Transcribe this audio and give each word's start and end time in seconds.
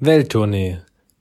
Welttournee, 0.00 0.78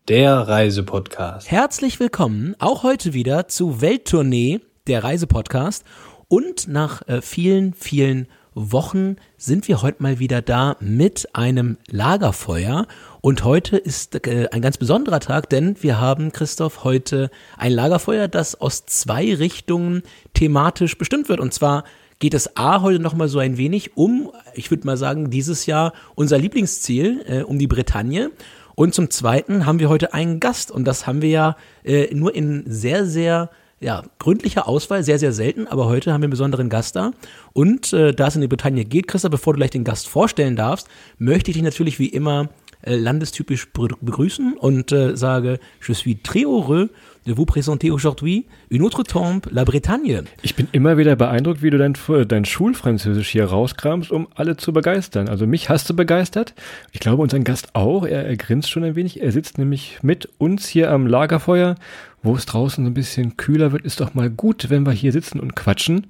der 0.07 0.35
Reisepodcast. 0.35 1.49
Herzlich 1.49 1.99
willkommen 1.99 2.55
auch 2.59 2.83
heute 2.83 3.15
wieder 3.15 3.47
zu 3.47 3.81
Welttournee, 3.81 4.59
der 4.85 5.03
Reisepodcast. 5.03 5.83
Und 6.27 6.67
nach 6.67 7.01
äh, 7.07 7.23
vielen, 7.23 7.73
vielen 7.73 8.27
Wochen 8.53 9.15
sind 9.35 9.67
wir 9.67 9.81
heute 9.81 10.03
mal 10.03 10.19
wieder 10.19 10.43
da 10.43 10.77
mit 10.79 11.27
einem 11.33 11.77
Lagerfeuer. 11.89 12.85
Und 13.21 13.43
heute 13.43 13.77
ist 13.77 14.27
äh, 14.27 14.49
ein 14.51 14.61
ganz 14.61 14.77
besonderer 14.77 15.21
Tag, 15.21 15.49
denn 15.49 15.81
wir 15.81 15.99
haben, 15.99 16.31
Christoph, 16.31 16.83
heute 16.83 17.31
ein 17.57 17.71
Lagerfeuer, 17.71 18.27
das 18.27 18.61
aus 18.61 18.85
zwei 18.85 19.33
Richtungen 19.33 20.03
thematisch 20.35 20.99
bestimmt 20.99 21.29
wird. 21.29 21.39
Und 21.39 21.51
zwar 21.51 21.83
geht 22.19 22.33
es 22.33 22.57
A 22.57 22.81
heute 22.81 22.99
nochmal 22.99 23.27
so 23.27 23.39
ein 23.39 23.57
wenig 23.57 23.97
um, 23.97 24.31
ich 24.53 24.71
würde 24.71 24.85
mal 24.85 24.97
sagen, 24.97 25.29
dieses 25.29 25.65
Jahr 25.65 25.93
unser 26.15 26.37
Lieblingsziel, 26.37 27.23
äh, 27.27 27.41
um 27.41 27.59
die 27.59 27.67
Bretagne. 27.67 28.31
Und 28.79 28.93
zum 28.93 29.09
Zweiten 29.09 29.65
haben 29.65 29.79
wir 29.79 29.89
heute 29.89 30.13
einen 30.13 30.39
Gast 30.39 30.69
und 30.69 30.85
das 30.85 31.07
haben 31.07 31.23
wir 31.23 31.29
ja 31.29 31.57
äh, 31.83 32.13
nur 32.13 32.35
in 32.35 32.63
sehr, 32.67 33.07
sehr 33.07 33.49
ja, 33.79 34.03
gründlicher 34.19 34.67
Auswahl, 34.67 35.01
sehr, 35.03 35.17
sehr 35.17 35.33
selten, 35.33 35.65
aber 35.65 35.87
heute 35.87 36.13
haben 36.13 36.21
wir 36.21 36.25
einen 36.25 36.29
besonderen 36.29 36.69
Gast 36.69 36.95
da. 36.95 37.09
Und 37.53 37.91
äh, 37.91 38.13
da 38.13 38.27
es 38.27 38.35
in 38.35 38.41
die 38.41 38.47
Bretagne 38.47 38.85
geht, 38.85 39.07
Christa, 39.07 39.29
bevor 39.29 39.53
du 39.53 39.57
gleich 39.57 39.71
den 39.71 39.83
Gast 39.83 40.07
vorstellen 40.07 40.55
darfst, 40.55 40.87
möchte 41.17 41.49
ich 41.49 41.55
dich 41.55 41.63
natürlich 41.63 41.97
wie 41.97 42.09
immer 42.09 42.49
äh, 42.83 42.95
landestypisch 42.95 43.67
begrüßen 43.73 44.53
und 44.53 44.91
äh, 44.91 45.17
sage, 45.17 45.59
je 45.81 45.95
suis 45.95 46.17
très 46.23 46.45
heureux 46.45 46.89
de 47.27 47.33
vous 47.33 47.45
présenter 47.45 47.91
aujourd'hui 47.91 48.45
une 48.69 48.81
autre 48.81 49.03
tombe, 49.03 49.45
la 49.51 49.65
Bretagne. 49.65 50.23
Ich 50.41 50.55
bin 50.55 50.67
immer 50.71 50.97
wieder 50.97 51.15
beeindruckt, 51.15 51.61
wie 51.61 51.69
du 51.69 51.77
dein, 51.77 51.93
dein 52.27 52.45
Schulfranzösisch 52.45 53.29
hier 53.29 53.45
rauskramst, 53.45 54.11
um 54.11 54.27
alle 54.33 54.55
zu 54.55 54.71
begeistern. 54.71 55.27
Also 55.27 55.45
mich 55.45 55.69
hast 55.69 55.89
du 55.89 55.95
begeistert. 55.95 56.53
Ich 56.93 57.01
glaube 57.01 57.21
unseren 57.21 57.43
Gast 57.43 57.75
auch. 57.75 58.05
Er, 58.05 58.25
er 58.25 58.37
grinst 58.37 58.69
schon 58.69 58.83
ein 58.85 58.95
wenig. 58.95 59.21
Er 59.21 59.31
sitzt 59.33 59.57
nämlich 59.57 59.99
mit 60.01 60.29
uns 60.37 60.67
hier 60.67 60.89
am 60.89 61.05
Lagerfeuer, 61.05 61.75
wo 62.23 62.33
es 62.35 62.45
draußen 62.45 62.85
so 62.85 62.89
ein 62.89 62.93
bisschen 62.93 63.35
kühler 63.35 63.73
wird. 63.73 63.83
Ist 63.83 63.99
doch 63.99 64.13
mal 64.13 64.29
gut, 64.29 64.69
wenn 64.69 64.85
wir 64.85 64.93
hier 64.93 65.11
sitzen 65.11 65.41
und 65.41 65.55
quatschen. 65.55 66.07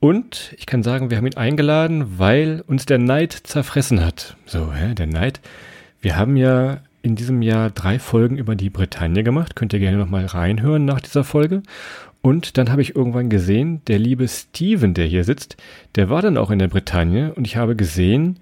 Und 0.00 0.54
ich 0.58 0.66
kann 0.66 0.82
sagen, 0.82 1.10
wir 1.10 1.16
haben 1.16 1.26
ihn 1.26 1.36
eingeladen, 1.36 2.18
weil 2.18 2.62
uns 2.66 2.84
der 2.84 2.98
Neid 2.98 3.32
zerfressen 3.32 4.04
hat. 4.04 4.36
So, 4.44 4.72
hä, 4.72 4.94
der 4.94 5.06
Neid. 5.06 5.40
Wir 6.00 6.16
haben 6.16 6.36
ja 6.36 6.78
in 7.02 7.16
diesem 7.16 7.42
Jahr 7.42 7.70
drei 7.70 7.98
Folgen 7.98 8.36
über 8.38 8.54
die 8.54 8.70
Bretagne 8.70 9.22
gemacht. 9.22 9.56
Könnt 9.56 9.72
ihr 9.72 9.78
gerne 9.78 9.98
nochmal 9.98 10.26
reinhören 10.26 10.84
nach 10.84 11.00
dieser 11.00 11.24
Folge. 11.24 11.62
Und 12.20 12.58
dann 12.58 12.70
habe 12.70 12.82
ich 12.82 12.96
irgendwann 12.96 13.30
gesehen, 13.30 13.80
der 13.86 13.98
liebe 13.98 14.26
Steven, 14.26 14.92
der 14.92 15.06
hier 15.06 15.24
sitzt, 15.24 15.56
der 15.94 16.10
war 16.10 16.20
dann 16.20 16.36
auch 16.36 16.50
in 16.50 16.58
der 16.58 16.68
Bretagne 16.68 17.32
und 17.34 17.46
ich 17.46 17.56
habe 17.56 17.76
gesehen, 17.76 18.38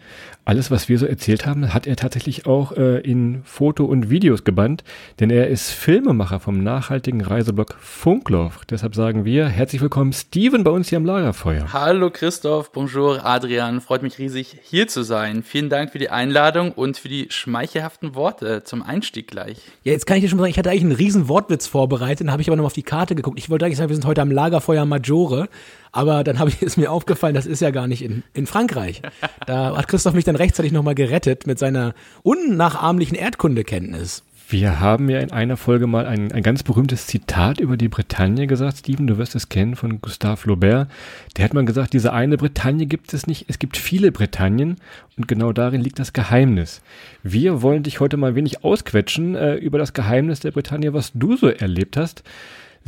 alles, 0.47 0.70
was 0.70 0.89
wir 0.89 0.97
so 0.97 1.06
erzählt 1.06 1.44
haben, 1.44 1.75
hat 1.75 1.89
er 1.89 1.97
tatsächlich 1.97 2.47
auch 2.47 2.70
äh, 2.70 3.00
in 3.00 3.42
Foto 3.42 3.84
und 3.84 4.11
Videos 4.11 4.44
gebannt, 4.44 4.84
denn 5.19 5.28
er 5.28 5.48
ist 5.48 5.72
Filmemacher 5.72 6.39
vom 6.39 6.62
nachhaltigen 6.62 7.20
Reiseblog 7.20 7.75
Funkloch. 7.80 8.64
Deshalb 8.64 8.94
sagen 8.94 9.24
wir 9.24 9.48
herzlich 9.48 9.83
willkommen, 9.83 10.12
Steven, 10.12 10.62
bei 10.62 10.70
uns 10.70 10.89
hier 10.89 10.98
am 10.98 11.05
Lagerfeuer. 11.05 11.72
Hallo 11.72 12.11
Christoph, 12.11 12.70
bonjour 12.70 13.27
Adrian, 13.27 13.80
freut 13.80 14.05
mich 14.05 14.20
riesig 14.20 14.56
hier 14.62 14.86
zu 14.86 15.02
sein. 15.02 15.42
Vielen 15.42 15.69
Dank 15.69 15.91
für 15.91 15.98
die 15.98 16.11
Einladung 16.11 16.70
und 16.70 16.97
für 16.97 17.08
die 17.08 17.27
schmeichelhaften 17.28 18.14
Worte 18.14 18.62
zum 18.62 18.84
Einstieg 18.84 19.27
gleich. 19.27 19.58
Ja, 19.83 19.92
jetzt 19.92 20.06
kann 20.06 20.17
ich 20.19 20.22
dir 20.22 20.28
schon 20.28 20.39
mal 20.39 20.44
sagen, 20.44 20.52
ich 20.52 20.58
hatte 20.58 20.70
eigentlich 20.70 20.84
einen 20.84 20.92
riesen 20.92 21.28
Wortwitz 21.28 21.67
vorbereitet, 21.67 22.20
dann 22.20 22.30
habe 22.30 22.42
ich 22.42 22.48
aber 22.48 22.55
nochmal 22.55 22.69
auf 22.69 22.72
die 22.72 22.84
Karte 22.84 23.17
geguckt. 23.17 23.41
Ich 23.41 23.50
wollte 23.50 23.64
eigentlich 23.64 23.78
sagen, 23.78 23.91
wir 23.91 23.97
sind 23.97 24.06
heute 24.06 24.22
am 24.22 24.30
Lagerfeuer 24.30 24.86
Majore. 24.86 25.48
Aber 25.97 26.25
dann 26.25 26.39
habe 26.39 26.50
ich 26.50 26.61
es 26.61 26.77
mir 26.77 26.92
aufgefallen, 26.92 27.34
das 27.34 27.47
ist 27.47 27.61
ja 27.61 27.70
gar 27.70 27.86
nicht 27.86 28.02
in, 28.02 28.22
in 28.34 28.47
Frankreich. 28.47 29.00
Da 29.47 29.75
hat 29.75 29.89
Christoph 29.89 30.12
mich 30.12 30.25
dann 30.25 30.36
rechtzeitig 30.36 30.70
nochmal 30.70 30.94
gerettet 30.94 31.47
mit 31.47 31.58
seiner 31.58 31.94
unnachahmlichen 32.22 33.16
Erdkundekenntnis. 33.16 34.22
Wir 34.47 34.78
haben 34.78 35.08
ja 35.08 35.20
in 35.20 35.33
einer 35.33 35.56
Folge 35.56 35.86
mal 35.86 36.05
ein, 36.05 36.33
ein 36.33 36.42
ganz 36.42 36.62
berühmtes 36.62 37.06
Zitat 37.06 37.61
über 37.61 37.78
die 37.78 37.89
Bretagne 37.89 38.47
gesagt. 38.47 38.77
Steven, 38.77 39.06
du 39.06 39.17
wirst 39.17 39.34
es 39.34 39.48
kennen 39.48 39.74
von 39.74 40.02
Gustave 40.02 40.36
Flaubert. 40.36 40.91
Der 41.39 41.46
hat 41.46 41.55
mal 41.55 41.64
gesagt, 41.64 41.95
diese 41.95 42.13
eine 42.13 42.36
Bretagne 42.36 42.84
gibt 42.84 43.14
es 43.14 43.27
nicht. 43.27 43.46
Es 43.48 43.58
gibt 43.58 43.78
viele 43.78 44.13
Bretagnen 44.13 44.77
und 45.17 45.28
genau 45.28 45.52
darin 45.52 45.80
liegt 45.80 45.98
das 45.98 46.13
Geheimnis. 46.13 46.83
Wir 47.23 47.63
wollen 47.63 47.84
dich 47.84 48.01
heute 48.01 48.18
mal 48.18 48.33
ein 48.33 48.36
wenig 48.36 48.64
ausquetschen 48.64 49.34
äh, 49.34 49.55
über 49.55 49.78
das 49.78 49.95
Geheimnis 49.95 50.40
der 50.40 50.51
Bretagne, 50.51 50.92
was 50.92 51.13
du 51.14 51.36
so 51.36 51.48
erlebt 51.48 51.96
hast. 51.96 52.23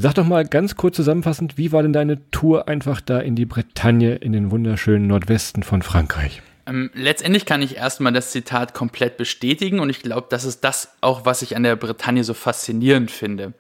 Sag 0.01 0.15
doch 0.15 0.25
mal 0.25 0.45
ganz 0.45 0.77
kurz 0.77 0.95
zusammenfassend, 0.95 1.59
wie 1.59 1.73
war 1.73 1.83
denn 1.83 1.93
deine 1.93 2.31
Tour 2.31 2.69
einfach 2.69 3.01
da 3.01 3.19
in 3.19 3.35
die 3.35 3.47
Bretagne, 3.47 4.15
in 4.15 4.33
den 4.33 4.53
wunderschönen 4.53 5.09
Nordwesten 5.09 5.65
von 5.65 5.83
Frankreich? 5.83 6.41
Ähm, 6.67 6.91
letztendlich 6.95 7.47
kann 7.47 7.63
ich 7.63 7.79
erstmal 7.79 8.13
das 8.13 8.31
Zitat 8.31 8.75
komplett 8.75 9.17
bestätigen 9.17 9.81
und 9.81 9.91
ich 9.91 10.01
glaube, 10.01 10.29
das 10.31 10.45
ist 10.45 10.63
das 10.63 10.95
auch, 11.01 11.27
was 11.27 11.43
ich 11.43 11.57
an 11.57 11.65
der 11.65 11.75
Bretagne 11.75 12.23
so 12.23 12.33
faszinierend 12.33 13.11
finde. 13.11 13.55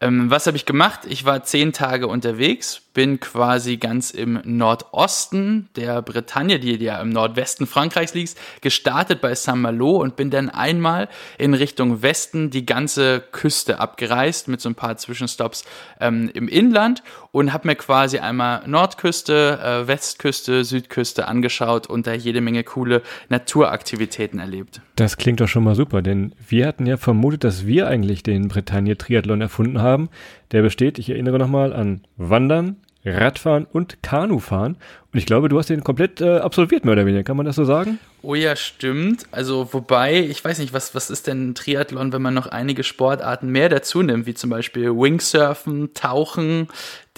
Ähm, 0.00 0.30
was 0.30 0.46
habe 0.46 0.56
ich 0.56 0.66
gemacht? 0.66 1.00
Ich 1.08 1.24
war 1.24 1.42
zehn 1.42 1.72
Tage 1.72 2.06
unterwegs, 2.06 2.81
bin 2.94 3.20
quasi 3.20 3.76
ganz 3.76 4.10
im 4.10 4.40
Nordosten 4.44 5.68
der 5.76 6.02
Bretagne, 6.02 6.58
die 6.58 6.76
ja 6.76 7.00
im 7.00 7.10
Nordwesten 7.10 7.66
Frankreichs 7.66 8.14
liegt, 8.14 8.36
gestartet 8.60 9.20
bei 9.20 9.34
Saint-Malo 9.34 9.96
und 9.96 10.16
bin 10.16 10.30
dann 10.30 10.50
einmal 10.50 11.08
in 11.38 11.54
Richtung 11.54 12.02
Westen 12.02 12.50
die 12.50 12.66
ganze 12.66 13.20
Küste 13.32 13.80
abgereist 13.80 14.48
mit 14.48 14.60
so 14.60 14.68
ein 14.68 14.74
paar 14.74 14.96
Zwischenstopps 14.96 15.64
ähm, 16.00 16.30
im 16.34 16.48
Inland 16.48 17.02
und 17.30 17.52
habe 17.52 17.68
mir 17.68 17.76
quasi 17.76 18.18
einmal 18.18 18.62
Nordküste, 18.66 19.58
äh, 19.62 19.88
Westküste, 19.88 20.64
Südküste 20.64 21.26
angeschaut 21.26 21.86
und 21.88 22.06
da 22.06 22.12
jede 22.12 22.40
Menge 22.40 22.62
coole 22.62 23.02
Naturaktivitäten 23.28 24.38
erlebt. 24.38 24.80
Das 24.96 25.16
klingt 25.16 25.40
doch 25.40 25.48
schon 25.48 25.64
mal 25.64 25.74
super, 25.74 26.02
denn 26.02 26.34
wir 26.46 26.66
hatten 26.66 26.86
ja 26.86 26.98
vermutet, 26.98 27.44
dass 27.44 27.66
wir 27.66 27.88
eigentlich 27.88 28.22
den 28.22 28.48
Bretagne-Triathlon 28.48 29.40
erfunden 29.40 29.80
haben. 29.80 30.10
Der 30.52 30.62
besteht, 30.62 30.98
ich 30.98 31.10
erinnere 31.10 31.38
nochmal, 31.38 31.72
an 31.72 32.02
Wandern, 32.16 32.76
Radfahren 33.04 33.64
und 33.64 34.02
Kanufahren. 34.02 34.76
Und 35.12 35.18
ich 35.18 35.26
glaube, 35.26 35.48
du 35.48 35.58
hast 35.58 35.70
den 35.70 35.82
komplett 35.82 36.20
äh, 36.20 36.38
absolviert, 36.38 36.84
mehr 36.84 36.92
oder 36.92 37.06
weniger. 37.06 37.24
Kann 37.24 37.36
man 37.36 37.46
das 37.46 37.56
so 37.56 37.64
sagen? 37.64 37.98
Oh 38.22 38.34
ja, 38.34 38.54
stimmt. 38.54 39.24
Also, 39.32 39.72
wobei, 39.72 40.20
ich 40.20 40.44
weiß 40.44 40.58
nicht, 40.58 40.72
was, 40.72 40.94
was 40.94 41.10
ist 41.10 41.26
denn 41.26 41.54
Triathlon, 41.54 42.12
wenn 42.12 42.22
man 42.22 42.34
noch 42.34 42.46
einige 42.46 42.84
Sportarten 42.84 43.50
mehr 43.50 43.68
dazu 43.68 44.02
nimmt, 44.02 44.26
wie 44.26 44.34
zum 44.34 44.50
Beispiel 44.50 44.90
Wingsurfen, 44.90 45.94
Tauchen, 45.94 46.68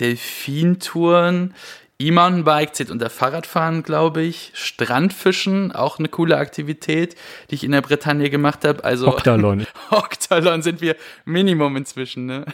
Delfintouren, 0.00 1.54
E-Mountainbike 1.98 2.74
zählt 2.74 2.90
unter 2.90 3.10
Fahrradfahren, 3.10 3.82
glaube 3.82 4.22
ich. 4.22 4.50
Strandfischen, 4.54 5.70
auch 5.72 5.98
eine 5.98 6.08
coole 6.08 6.38
Aktivität, 6.38 7.14
die 7.50 7.56
ich 7.56 7.64
in 7.64 7.72
der 7.72 7.82
Bretagne 7.82 8.30
gemacht 8.30 8.64
habe. 8.64 8.82
Also 8.82 9.08
Oktalon. 9.08 9.66
Oktalon 9.90 10.62
sind 10.62 10.80
wir 10.80 10.96
Minimum 11.24 11.76
inzwischen, 11.76 12.26
ne? 12.26 12.46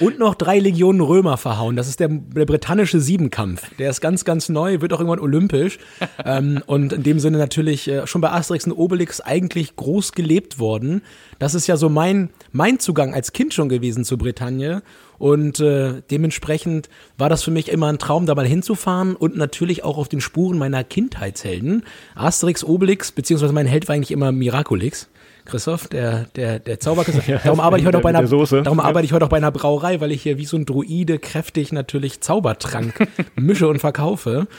Und 0.00 0.18
noch 0.18 0.34
drei 0.34 0.58
Legionen 0.58 1.00
Römer 1.00 1.36
verhauen. 1.36 1.76
Das 1.76 1.88
ist 1.88 2.00
der, 2.00 2.08
der 2.08 2.46
britannische 2.46 3.00
Siebenkampf. 3.00 3.62
Der 3.78 3.90
ist 3.90 4.00
ganz, 4.00 4.24
ganz 4.24 4.48
neu, 4.48 4.80
wird 4.80 4.92
auch 4.92 5.00
irgendwann 5.00 5.18
olympisch. 5.18 5.78
ähm, 6.24 6.62
und 6.66 6.92
in 6.92 7.02
dem 7.02 7.18
Sinne 7.18 7.38
natürlich 7.38 7.88
äh, 7.88 8.06
schon 8.06 8.20
bei 8.20 8.30
Asterix 8.30 8.64
und 8.66 8.72
Obelix 8.72 9.20
eigentlich 9.20 9.76
groß 9.76 10.12
gelebt 10.12 10.58
worden. 10.58 11.02
Das 11.38 11.54
ist 11.54 11.66
ja 11.66 11.76
so 11.76 11.88
mein, 11.88 12.30
mein 12.52 12.78
Zugang 12.78 13.12
als 13.12 13.32
Kind 13.32 13.54
schon 13.54 13.68
gewesen 13.68 14.04
zur 14.04 14.18
Bretagne. 14.18 14.82
Und 15.18 15.60
äh, 15.60 16.02
dementsprechend 16.10 16.88
war 17.16 17.28
das 17.28 17.42
für 17.42 17.50
mich 17.50 17.68
immer 17.70 17.88
ein 17.88 17.98
Traum, 17.98 18.26
da 18.26 18.34
mal 18.34 18.46
hinzufahren 18.46 19.14
und 19.14 19.36
natürlich 19.36 19.84
auch 19.84 19.98
auf 19.98 20.08
den 20.08 20.20
Spuren 20.20 20.58
meiner 20.58 20.84
Kindheitshelden. 20.84 21.84
Asterix, 22.14 22.64
Obelix, 22.64 23.12
beziehungsweise 23.12 23.52
mein 23.52 23.66
Held 23.66 23.88
war 23.88 23.94
eigentlich 23.94 24.10
immer 24.10 24.32
Miraculix. 24.32 25.08
Christoph, 25.44 25.88
der, 25.88 26.26
der, 26.36 26.58
der 26.58 26.80
Zauberkünstler. 26.80 27.22
Ja, 27.32 27.38
darum 27.38 27.60
arbeite 27.60 27.80
ich 27.80 27.86
heute 27.86 27.98
auch 27.98 28.02
bei 28.02 28.08
einer, 28.10 28.22
darum 28.22 28.78
ja. 28.78 28.84
arbeite 28.84 29.04
ich 29.04 29.12
heute 29.12 29.24
auch 29.24 29.30
bei 29.30 29.36
einer 29.36 29.50
Brauerei, 29.50 30.00
weil 30.00 30.12
ich 30.12 30.22
hier 30.22 30.38
wie 30.38 30.44
so 30.44 30.56
ein 30.56 30.66
Druide 30.66 31.18
kräftig 31.18 31.72
natürlich 31.72 32.20
Zaubertrank 32.20 33.08
mische 33.36 33.68
und 33.68 33.78
verkaufe. 33.78 34.46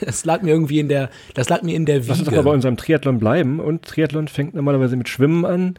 Das 0.00 0.24
lag 0.24 0.42
mir 0.42 0.50
irgendwie 0.50 0.80
in 0.80 0.88
der, 0.88 1.10
das 1.34 1.48
lag 1.48 1.62
mir 1.62 1.76
in 1.76 1.86
der 1.86 1.98
Wiege. 1.98 2.08
Lass 2.08 2.18
uns 2.18 2.28
doch 2.28 2.34
mal 2.34 2.42
bei 2.42 2.50
unserem 2.50 2.76
Triathlon 2.76 3.18
bleiben. 3.18 3.60
Und 3.60 3.84
Triathlon 3.84 4.28
fängt 4.28 4.54
normalerweise 4.54 4.96
mit 4.96 5.08
Schwimmen 5.08 5.44
an. 5.44 5.76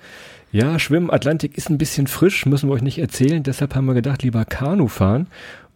Ja, 0.53 0.79
Schwimmen, 0.79 1.09
Atlantik 1.09 1.57
ist 1.57 1.69
ein 1.69 1.77
bisschen 1.77 2.07
frisch, 2.07 2.45
müssen 2.45 2.69
wir 2.69 2.73
euch 2.73 2.81
nicht 2.81 2.99
erzählen. 2.99 3.41
Deshalb 3.41 3.73
haben 3.73 3.85
wir 3.85 3.93
gedacht, 3.93 4.21
lieber 4.23 4.43
Kanu 4.43 4.87
fahren. 4.87 5.27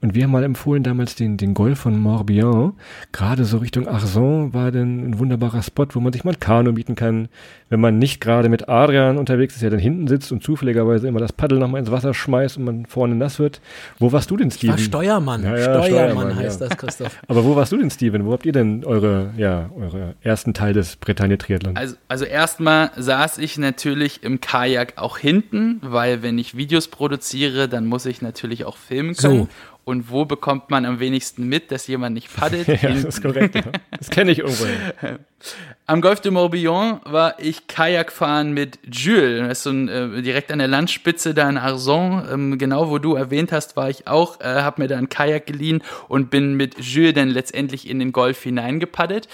Und 0.06 0.14
wir 0.14 0.26
haben 0.26 0.32
mal 0.32 0.44
empfohlen 0.44 0.84
damals 0.84 1.16
den, 1.16 1.36
den 1.36 1.56
Golf 1.56 1.80
von 1.80 2.00
Morbihan. 2.00 2.74
Gerade 3.12 3.44
so 3.44 3.58
Richtung 3.58 3.88
Arson 3.88 4.54
war 4.54 4.72
dann 4.72 5.00
ein 5.00 5.18
wunderbarer 5.18 5.64
Spot, 5.64 5.88
wo 5.94 6.00
man 6.00 6.14
sich 6.14 6.24
mal 6.24 6.34
ein 6.34 6.40
Kanu 6.40 6.74
mieten 6.74 6.94
kann. 6.94 7.28
Wenn 7.70 7.80
man 7.80 7.98
nicht 7.98 8.22
gerade 8.22 8.48
mit 8.48 8.70
Adrian 8.70 9.18
unterwegs 9.18 9.56
ist, 9.56 9.64
der 9.64 9.72
dann 9.72 9.80
hinten 9.80 10.08
sitzt 10.08 10.32
und 10.32 10.44
zufälligerweise 10.44 11.08
immer 11.08 11.20
das 11.20 11.34
Paddel 11.34 11.58
nochmal 11.58 11.80
ins 11.80 11.90
Wasser 11.90 12.14
schmeißt 12.14 12.58
und 12.58 12.66
man 12.66 12.86
vorne 12.86 13.16
nass 13.16 13.40
wird. 13.40 13.62
Wo 13.98 14.12
warst 14.12 14.30
du 14.30 14.38
denn, 14.38 14.52
Steven? 14.52 14.76
Ich 14.76 14.82
war 14.82 15.02
Steuermann. 15.02 15.44
Ja, 15.44 15.58
ja, 15.58 15.64
Steuermann, 15.64 15.88
Steuermann 15.88 16.36
heißt 16.36 16.62
ja. 16.62 16.68
das, 16.68 16.78
Christoph. 16.78 17.20
Aber 17.28 17.44
wo 17.44 17.56
warst 17.56 17.72
du 17.72 17.78
denn, 17.78 17.90
Steven? 17.90 18.28
Wo 18.28 18.34
habt 18.34 18.46
ihr 18.46 18.52
denn 18.52 18.86
eure, 18.86 19.32
ja, 19.38 19.72
eure 19.76 20.14
ersten 20.22 20.54
Teil 20.54 20.74
des 20.74 20.98
Bretagne 20.98 21.40
Triathlon? 21.40 21.76
Also, 21.78 21.96
also 22.10 22.26
erstmal 22.26 22.92
saß 22.96 23.40
ich 23.40 23.58
natürlich 23.58 24.22
im 24.22 24.40
Kajak 24.40 24.94
auch 24.98 25.18
hinten, 25.18 25.80
weil 25.82 26.22
wenn 26.22 26.38
ich 26.38 26.56
Videos 26.56 26.90
produziere, 26.90 27.68
dann 27.68 27.88
muss 27.88 28.06
ich 28.06 28.22
natürlich 28.22 28.66
auch 28.66 28.78
filmen 28.78 29.16
können. 29.16 29.40
So. 29.40 29.48
Und 29.86 30.10
wo 30.10 30.26
bekommt 30.26 30.72
man 30.72 30.84
am 30.84 31.00
wenigsten 31.00 31.48
mit, 31.48 31.72
dass 31.72 31.86
jemand 31.86 32.16
nicht 32.16 32.36
paddelt? 32.36 32.68
ja, 32.82 32.90
das 32.90 33.04
ist 33.04 33.22
korrekt. 33.22 33.54
Ja. 33.54 33.62
Das 33.98 34.10
kenne 34.10 34.32
ich 34.32 34.40
irgendwo. 34.40 34.66
Am 35.86 36.02
Golf 36.02 36.22
de 36.22 36.32
Morbihan 36.32 37.02
war 37.04 37.40
ich 37.40 37.68
Kajak 37.68 38.12
fahren 38.12 38.54
mit 38.54 38.80
Jules. 38.92 39.42
Das 39.42 39.60
ist 39.60 39.64
so 39.64 39.70
ein, 39.70 39.88
äh, 39.88 40.24
direkt 40.24 40.52
an 40.52 40.58
der 40.58 40.68
Landspitze 40.68 41.36
da 41.36 41.48
in 41.48 41.60
Arzon. 41.60 42.28
Ähm, 42.32 42.58
genau 42.58 42.90
wo 42.90 42.98
du 42.98 43.14
erwähnt 43.14 43.52
hast, 43.52 43.78
war 43.78 43.92
ich 43.92 44.08
auch. 44.08 44.42
Äh, 44.42 44.64
hab 44.64 44.80
mir 44.80 44.88
da 44.88 44.98
ein 44.98 45.10
Kajak 45.10 45.46
geliehen 45.46 45.84
und 46.08 46.32
bin 46.32 46.56
mit 46.56 46.80
Jules 46.80 47.14
dann 47.14 47.30
letztendlich 47.30 47.88
in 47.88 48.00
den 48.00 48.12
Golf 48.12 48.42
hineingepaddelt. 48.42 49.28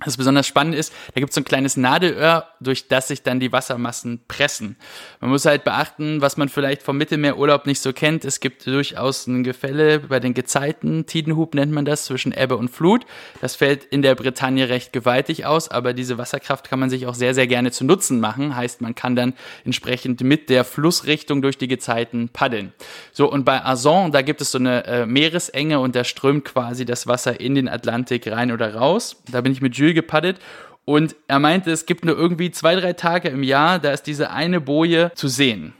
Was 0.00 0.16
besonders 0.16 0.48
spannend 0.48 0.74
ist, 0.74 0.92
da 1.14 1.20
gibt 1.20 1.30
es 1.30 1.36
so 1.36 1.40
ein 1.40 1.44
kleines 1.44 1.76
Nadelöhr, 1.76 2.48
durch 2.60 2.88
das 2.88 3.08
sich 3.08 3.22
dann 3.22 3.38
die 3.38 3.52
Wassermassen 3.52 4.22
pressen. 4.26 4.74
Man 5.20 5.30
muss 5.30 5.44
halt 5.44 5.62
beachten, 5.62 6.20
was 6.20 6.36
man 6.36 6.48
vielleicht 6.48 6.82
vom 6.82 6.98
Mittelmeerurlaub 6.98 7.64
nicht 7.64 7.80
so 7.80 7.92
kennt. 7.92 8.24
Es 8.24 8.40
gibt 8.40 8.66
durchaus 8.66 9.28
ein 9.28 9.44
Gefälle 9.44 10.00
bei 10.00 10.18
den 10.18 10.34
Gezeiten, 10.34 11.06
Tidenhub 11.06 11.54
nennt 11.54 11.70
man 11.70 11.84
das, 11.84 12.06
zwischen 12.06 12.32
Ebbe 12.32 12.56
und 12.56 12.70
Flut. 12.70 13.06
Das 13.40 13.54
fällt 13.54 13.84
in 13.84 14.02
der 14.02 14.16
Bretagne 14.16 14.68
recht 14.68 14.92
gewaltig 14.92 15.46
aus, 15.46 15.68
aber 15.68 15.92
diese 15.92 16.18
Wasserkraft 16.18 16.68
kann 16.68 16.80
man 16.80 16.90
sich 16.90 17.06
auch 17.06 17.14
sehr, 17.14 17.32
sehr 17.32 17.46
gerne 17.46 17.70
zu 17.70 17.84
Nutzen 17.84 18.18
machen. 18.18 18.56
Heißt, 18.56 18.80
man 18.80 18.96
kann 18.96 19.14
dann 19.14 19.34
entsprechend 19.64 20.22
mit 20.22 20.50
der 20.50 20.64
Flussrichtung 20.64 21.40
durch 21.40 21.56
die 21.56 21.68
Gezeiten 21.68 22.30
paddeln. 22.30 22.72
So, 23.12 23.30
und 23.30 23.44
bei 23.44 23.64
Azon, 23.64 24.10
da 24.10 24.22
gibt 24.22 24.40
es 24.40 24.50
so 24.50 24.58
eine 24.58 24.84
äh, 24.86 25.06
Meeresenge 25.06 25.78
und 25.78 25.94
da 25.94 26.02
strömt 26.02 26.44
quasi 26.44 26.84
das 26.84 27.06
Wasser 27.06 27.38
in 27.38 27.54
den 27.54 27.68
Atlantik 27.68 28.26
rein 28.26 28.50
oder 28.50 28.74
raus. 28.74 29.22
Da 29.30 29.40
bin 29.40 29.52
ich 29.52 29.62
mit 29.62 29.76
Jules 29.76 29.83
gepaddet 29.92 30.38
und 30.84 31.16
er 31.28 31.38
meinte, 31.38 31.70
es 31.70 31.86
gibt 31.86 32.04
nur 32.04 32.16
irgendwie 32.16 32.50
zwei, 32.50 32.74
drei 32.76 32.92
Tage 32.92 33.28
im 33.28 33.42
Jahr, 33.42 33.78
da 33.78 33.92
ist 33.92 34.06
diese 34.06 34.30
eine 34.30 34.60
Boje 34.60 35.12
zu 35.14 35.28
sehen. 35.28 35.74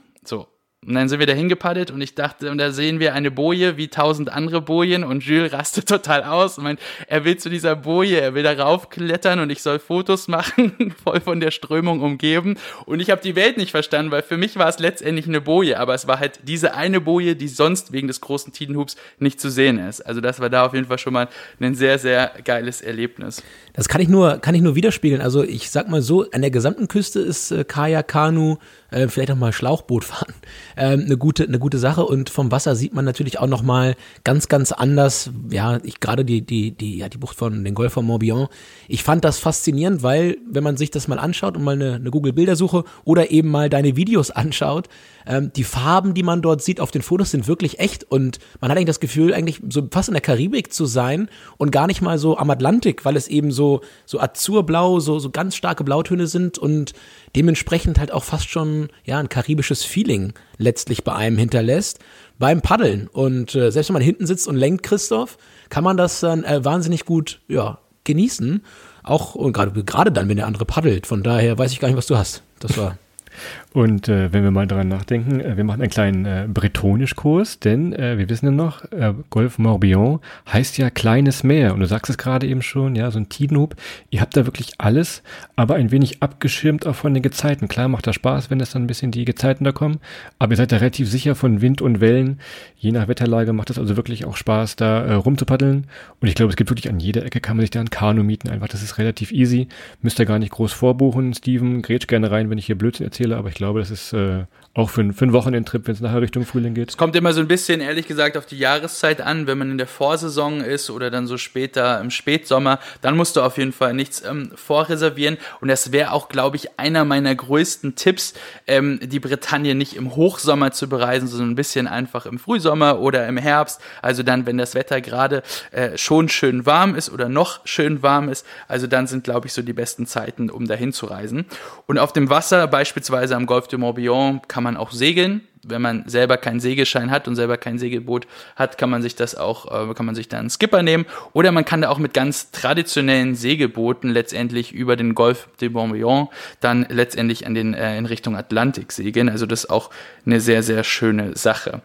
Und 0.85 0.93
dann 0.93 1.09
sind 1.09 1.19
wir 1.19 1.25
da 1.25 1.33
hingepaddelt 1.33 1.89
und 1.89 1.99
ich 2.01 2.13
dachte, 2.13 2.51
und 2.51 2.59
da 2.59 2.71
sehen 2.71 2.99
wir 2.99 3.15
eine 3.15 3.31
Boje 3.31 3.75
wie 3.75 3.87
tausend 3.87 4.31
andere 4.31 4.61
Bojen 4.61 5.03
und 5.03 5.23
Jules 5.23 5.51
rastet 5.51 5.87
total 5.89 6.23
aus 6.23 6.57
und 6.57 6.63
meint, 6.63 6.79
er 7.07 7.25
will 7.25 7.37
zu 7.37 7.49
dieser 7.49 7.75
Boje, 7.75 8.21
er 8.21 8.35
will 8.35 8.43
da 8.43 8.53
raufklettern 8.53 9.39
und 9.39 9.49
ich 9.49 9.63
soll 9.63 9.79
Fotos 9.79 10.27
machen, 10.29 10.93
voll 11.03 11.21
von 11.21 11.39
der 11.39 11.51
Strömung 11.51 12.01
umgeben. 12.01 12.57
Und 12.85 12.99
ich 12.99 13.09
habe 13.09 13.21
die 13.21 13.35
Welt 13.35 13.57
nicht 13.57 13.71
verstanden, 13.71 14.11
weil 14.11 14.21
für 14.21 14.37
mich 14.37 14.57
war 14.57 14.69
es 14.69 14.77
letztendlich 14.77 15.27
eine 15.27 15.41
Boje, 15.41 15.79
aber 15.79 15.95
es 15.95 16.07
war 16.07 16.19
halt 16.19 16.39
diese 16.43 16.75
eine 16.75 17.01
Boje, 17.01 17.35
die 17.35 17.47
sonst 17.47 17.91
wegen 17.91 18.07
des 18.07 18.21
großen 18.21 18.53
Tidenhubs 18.53 18.95
nicht 19.17 19.39
zu 19.39 19.49
sehen 19.49 19.79
ist. 19.79 20.01
Also 20.01 20.21
das 20.21 20.39
war 20.39 20.51
da 20.51 20.65
auf 20.65 20.73
jeden 20.73 20.85
Fall 20.85 20.99
schon 20.99 21.13
mal 21.13 21.29
ein 21.59 21.73
sehr, 21.73 21.97
sehr 21.97 22.31
geiles 22.43 22.81
Erlebnis. 22.81 23.41
Das 23.73 23.89
kann 23.89 24.01
ich 24.01 24.07
nur, 24.07 24.37
kann 24.37 24.53
ich 24.53 24.61
nur 24.61 24.75
widerspiegeln. 24.75 25.21
Also 25.21 25.43
ich 25.43 25.71
sag 25.71 25.89
mal 25.89 26.01
so, 26.01 26.29
an 26.31 26.41
der 26.41 26.51
gesamten 26.51 26.87
Küste 26.87 27.19
ist 27.19 27.51
äh, 27.51 27.63
Kajak, 27.63 28.07
Kanu, 28.07 28.57
äh, 28.91 29.07
vielleicht 29.07 29.31
auch 29.31 29.35
mal 29.35 29.53
Schlauchboot 29.53 30.03
fahren, 30.05 30.33
ähm, 30.77 31.01
eine 31.05 31.17
gute, 31.17 31.43
eine 31.43 31.59
gute 31.59 31.77
Sache. 31.77 32.05
Und 32.05 32.29
vom 32.29 32.51
Wasser 32.51 32.75
sieht 32.75 32.93
man 32.93 33.05
natürlich 33.05 33.39
auch 33.39 33.47
noch 33.47 33.63
mal 33.63 33.95
ganz, 34.23 34.47
ganz 34.47 34.71
anders. 34.71 35.31
Ja, 35.49 35.79
ich 35.83 35.99
gerade 35.99 36.25
die, 36.25 36.41
die, 36.41 36.71
die, 36.71 36.97
ja, 36.97 37.09
die 37.09 37.17
Bucht 37.17 37.37
von 37.37 37.63
den 37.63 37.73
Golf 37.73 37.93
von 37.93 38.05
Morbihan. 38.05 38.47
Ich 38.87 39.03
fand 39.03 39.23
das 39.23 39.39
faszinierend, 39.39 40.03
weil 40.03 40.37
wenn 40.49 40.63
man 40.63 40.77
sich 40.77 40.91
das 40.91 41.07
mal 41.07 41.19
anschaut 41.19 41.57
und 41.57 41.63
mal 41.63 41.75
eine, 41.75 41.95
eine 41.95 42.11
Google-Bildersuche 42.11 42.83
oder 43.03 43.31
eben 43.31 43.49
mal 43.49 43.69
deine 43.69 43.95
Videos 43.95 44.31
anschaut, 44.31 44.87
ähm, 45.27 45.51
die 45.55 45.63
Farben, 45.63 46.13
die 46.13 46.23
man 46.23 46.41
dort 46.41 46.61
sieht 46.61 46.79
auf 46.79 46.91
den 46.91 47.01
Fotos, 47.01 47.31
sind 47.31 47.47
wirklich 47.47 47.79
echt 47.79 48.03
und 48.03 48.39
man 48.61 48.69
hat 48.69 48.77
eigentlich 48.77 48.87
das 48.87 48.99
Gefühl, 48.99 49.33
eigentlich 49.33 49.61
so 49.69 49.87
fast 49.91 50.09
in 50.09 50.13
der 50.13 50.21
Karibik 50.21 50.71
zu 50.71 50.85
sein 50.85 51.29
und 51.57 51.71
gar 51.71 51.87
nicht 51.87 52.01
mal 52.01 52.17
so 52.17 52.37
am 52.37 52.49
Atlantik, 52.49 53.05
weil 53.05 53.15
es 53.15 53.27
eben 53.27 53.51
so, 53.51 53.81
so 54.05 54.19
azurblau, 54.19 54.99
so, 54.99 55.19
so 55.19 55.29
ganz 55.29 55.55
starke 55.55 55.83
Blautöne 55.83 56.27
sind 56.27 56.57
und 56.57 56.93
dementsprechend 57.35 57.99
halt 57.99 58.11
auch 58.11 58.23
fast 58.23 58.49
schon, 58.49 58.89
ja, 59.03 59.19
ein 59.19 59.29
karibisches 59.29 59.83
Feeling 59.83 60.33
letztlich 60.57 61.03
bei 61.03 61.13
einem 61.13 61.37
hinterlässt 61.37 61.99
beim 62.39 62.61
Paddeln. 62.61 63.07
Und 63.07 63.55
äh, 63.55 63.71
selbst 63.71 63.89
wenn 63.89 63.95
man 63.95 64.01
hinten 64.01 64.25
sitzt 64.25 64.47
und 64.47 64.55
lenkt, 64.55 64.83
Christoph, 64.83 65.37
kann 65.69 65.83
man 65.83 65.97
das 65.97 66.19
dann 66.19 66.43
äh, 66.43 66.63
wahnsinnig 66.63 67.05
gut, 67.05 67.41
ja, 67.47 67.79
genießen. 68.03 68.63
Auch 69.03 69.35
und 69.35 69.53
gerade 69.53 69.83
gerade 69.83 70.11
dann, 70.11 70.29
wenn 70.29 70.37
der 70.37 70.47
andere 70.47 70.65
paddelt. 70.65 71.05
Von 71.07 71.23
daher 71.23 71.57
weiß 71.57 71.71
ich 71.71 71.79
gar 71.79 71.87
nicht, 71.87 71.97
was 71.97 72.07
du 72.07 72.17
hast. 72.17 72.41
Das 72.59 72.77
war 72.77 72.97
und 73.75 74.07
äh, 74.07 74.31
wenn 74.31 74.45
wir 74.45 74.51
mal 74.51 74.67
daran 74.67 74.87
nachdenken, 74.87 75.41
äh, 75.41 75.57
wir 75.57 75.65
machen 75.65 75.81
einen 75.81 75.91
kleinen 75.91 76.25
äh, 76.25 76.47
Bretonisch-Kurs, 76.47 77.59
denn 77.59 77.91
äh, 77.91 78.17
wir 78.17 78.29
wissen 78.29 78.45
ja 78.45 78.51
noch, 78.53 78.89
äh, 78.93 79.13
Golf 79.29 79.59
Morbihan 79.59 80.19
heißt 80.49 80.77
ja 80.77 80.89
kleines 80.89 81.43
Meer. 81.43 81.73
Und 81.73 81.81
du 81.81 81.85
sagst 81.85 82.09
es 82.09 82.17
gerade 82.17 82.47
eben 82.47 82.61
schon, 82.61 82.95
ja, 82.95 83.11
so 83.11 83.19
ein 83.19 83.27
Tidenhub. 83.27 83.75
Ihr 84.11 84.21
habt 84.21 84.37
da 84.37 84.45
wirklich 84.45 84.75
alles, 84.77 85.23
aber 85.57 85.75
ein 85.75 85.91
wenig 85.91 86.23
abgeschirmt 86.23 86.87
auch 86.87 86.95
von 86.95 87.13
den 87.13 87.21
Gezeiten. 87.21 87.67
Klar 87.67 87.89
macht 87.89 88.07
das 88.07 88.15
Spaß, 88.15 88.49
wenn 88.49 88.59
das 88.59 88.71
dann 88.71 88.85
ein 88.85 88.87
bisschen 88.87 89.11
die 89.11 89.25
Gezeiten 89.25 89.65
da 89.65 89.73
kommen, 89.73 89.99
aber 90.39 90.53
ihr 90.53 90.57
seid 90.57 90.71
da 90.71 90.77
relativ 90.77 91.09
sicher 91.09 91.35
von 91.35 91.59
Wind 91.59 91.81
und 91.81 91.99
Wellen. 91.99 92.39
Je 92.77 92.93
nach 92.93 93.09
Wetterlage 93.09 93.51
macht 93.51 93.71
es 93.71 93.77
also 93.77 93.97
wirklich 93.97 94.23
auch 94.23 94.37
Spaß, 94.37 94.77
da 94.77 95.03
äh, 95.03 95.13
rumzupaddeln. 95.15 95.87
Und 96.21 96.27
ich 96.29 96.35
glaube, 96.35 96.51
es 96.51 96.55
gibt 96.55 96.69
wirklich 96.69 96.89
an 96.89 97.01
jeder 97.01 97.25
Ecke 97.25 97.41
kann 97.41 97.57
man 97.57 97.63
sich 97.63 97.71
da 97.71 97.81
ein 97.81 97.89
Kanu 97.89 98.23
mieten. 98.23 98.47
Einfach, 98.47 98.69
das 98.69 98.83
ist 98.83 98.99
relativ 98.99 99.33
easy. 99.33 99.67
Müsst 100.01 100.17
ihr 100.17 100.25
gar 100.25 100.39
nicht 100.39 100.53
groß 100.53 100.71
vorbuchen. 100.71 101.33
Steven, 101.33 101.81
grätsch 101.81 102.07
gerne 102.07 102.31
rein, 102.31 102.49
wenn 102.49 102.57
ich 102.57 102.67
hier 102.67 102.77
Blödsinn 102.77 103.05
erzähle, 103.05 103.35
aber 103.35 103.49
ich 103.49 103.55
glaube, 103.55 103.64
das 103.73 103.91
ist 103.91 104.13
äh, 104.13 104.45
auch 104.75 104.89
für, 104.89 105.13
für 105.13 105.23
einen 105.23 105.33
Wochenendtrip, 105.33 105.87
wenn 105.87 105.93
es 105.93 106.01
nachher 106.01 106.21
Richtung 106.21 106.45
Frühling 106.45 106.73
geht. 106.73 106.89
Es 106.89 106.97
kommt 106.97 107.15
immer 107.15 107.31
so 107.31 107.39
ein 107.39 107.47
bisschen, 107.47 107.79
ehrlich 107.79 108.07
gesagt, 108.07 108.35
auf 108.35 108.45
die 108.45 108.57
Jahreszeit 108.57 109.21
an. 109.21 109.47
Wenn 109.47 109.57
man 109.57 109.71
in 109.71 109.77
der 109.77 109.87
Vorsaison 109.87 110.59
ist 110.59 110.89
oder 110.89 111.09
dann 111.09 111.27
so 111.27 111.37
später 111.37 112.01
im 112.01 112.11
Spätsommer, 112.11 112.79
dann 113.01 113.15
musst 113.15 113.37
du 113.37 113.41
auf 113.41 113.57
jeden 113.57 113.71
Fall 113.71 113.93
nichts 113.93 114.21
ähm, 114.25 114.51
vorreservieren. 114.53 115.37
Und 115.61 115.69
das 115.69 115.93
wäre 115.93 116.11
auch, 116.11 116.27
glaube 116.27 116.57
ich, 116.57 116.77
einer 116.77 117.05
meiner 117.05 117.33
größten 117.33 117.95
Tipps, 117.95 118.33
ähm, 118.67 118.99
die 119.01 119.21
Bretagne 119.21 119.75
nicht 119.75 119.95
im 119.95 120.13
Hochsommer 120.13 120.71
zu 120.71 120.89
bereisen, 120.89 121.29
sondern 121.29 121.51
ein 121.51 121.55
bisschen 121.55 121.87
einfach 121.87 122.25
im 122.25 122.37
Frühsommer 122.37 122.99
oder 122.99 123.25
im 123.29 123.37
Herbst. 123.37 123.79
Also 124.01 124.23
dann, 124.23 124.45
wenn 124.45 124.57
das 124.57 124.75
Wetter 124.75 124.99
gerade 124.99 125.41
äh, 125.71 125.97
schon 125.97 126.27
schön 126.27 126.65
warm 126.65 126.95
ist 126.95 127.09
oder 127.09 127.29
noch 127.29 127.65
schön 127.65 128.03
warm 128.03 128.27
ist. 128.27 128.45
Also 128.67 128.87
dann 128.87 129.07
sind, 129.07 129.23
glaube 129.23 129.47
ich, 129.47 129.53
so 129.53 129.61
die 129.61 129.71
besten 129.71 130.05
Zeiten, 130.05 130.49
um 130.49 130.67
dahin 130.67 130.91
zu 130.91 131.05
reisen. 131.05 131.45
Und 131.85 131.97
auf 131.97 132.11
dem 132.11 132.29
Wasser, 132.29 132.67
beispielsweise 132.67 133.37
am 133.37 133.45
Golf 133.55 133.69
de 133.69 133.79
Morbihan, 133.79 134.41
kann 134.49 134.65
man 134.65 134.75
auch 134.75 134.91
segeln. 134.91 135.39
Wenn 135.63 135.81
man 135.81 136.03
selber 136.09 136.35
keinen 136.35 136.59
Segelschein 136.59 137.09
hat 137.09 137.25
und 137.25 137.37
selber 137.37 137.55
kein 137.55 137.79
Segelboot 137.79 138.27
hat, 138.57 138.77
kann 138.77 138.89
man 138.89 139.01
sich 139.01 139.15
das 139.15 139.33
auch, 139.33 139.89
äh, 139.89 139.93
kann 139.93 140.05
man 140.05 140.13
sich 140.13 140.27
da 140.27 140.39
einen 140.39 140.49
Skipper 140.49 140.83
nehmen. 140.83 141.05
Oder 141.31 141.53
man 141.53 141.63
kann 141.63 141.79
da 141.79 141.87
auch 141.87 141.97
mit 141.97 142.13
ganz 142.13 142.51
traditionellen 142.51 143.33
Segelbooten 143.33 144.09
letztendlich 144.09 144.73
über 144.73 144.97
den 144.97 145.15
Golf 145.15 145.47
de 145.61 145.69
Morbihan 145.69 146.27
dann 146.59 146.85
letztendlich 146.89 147.47
an 147.47 147.55
den, 147.55 147.73
äh, 147.73 147.97
in 147.97 148.05
Richtung 148.05 148.35
Atlantik 148.35 148.91
segeln. 148.91 149.29
Also 149.29 149.45
das 149.45 149.63
ist 149.63 149.69
auch 149.69 149.89
eine 150.25 150.41
sehr, 150.41 150.61
sehr 150.61 150.83
schöne 150.83 151.37
Sache. 151.37 151.79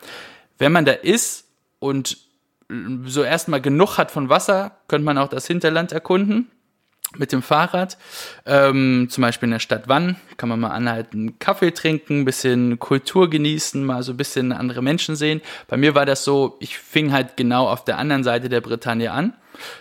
Wenn 0.58 0.72
man 0.72 0.84
da 0.84 0.92
ist 0.92 1.44
und 1.78 2.18
so 3.04 3.22
erstmal 3.22 3.60
genug 3.60 3.96
hat 3.96 4.10
von 4.10 4.28
Wasser, 4.28 4.72
könnte 4.88 5.04
man 5.04 5.18
auch 5.18 5.28
das 5.28 5.46
Hinterland 5.46 5.92
erkunden 5.92 6.48
mit 7.16 7.32
dem 7.32 7.42
Fahrrad. 7.42 7.98
Ähm, 8.46 9.08
zum 9.10 9.22
Beispiel 9.22 9.46
in 9.48 9.52
der 9.52 9.58
Stadt 9.58 9.84
Wann 9.86 10.16
kann 10.36 10.48
man 10.48 10.60
mal 10.60 10.70
anhalten, 10.70 11.38
Kaffee 11.38 11.72
trinken, 11.72 12.24
bisschen 12.24 12.78
Kultur 12.78 13.28
genießen, 13.28 13.84
mal 13.84 14.02
so 14.02 14.12
ein 14.12 14.16
bisschen 14.16 14.52
andere 14.52 14.82
Menschen 14.82 15.16
sehen. 15.16 15.40
Bei 15.66 15.76
mir 15.76 15.94
war 15.94 16.06
das 16.06 16.24
so, 16.24 16.56
ich 16.60 16.78
fing 16.78 17.12
halt 17.12 17.36
genau 17.36 17.68
auf 17.68 17.84
der 17.84 17.98
anderen 17.98 18.24
Seite 18.24 18.48
der 18.48 18.60
Bretagne 18.60 19.10
an, 19.10 19.34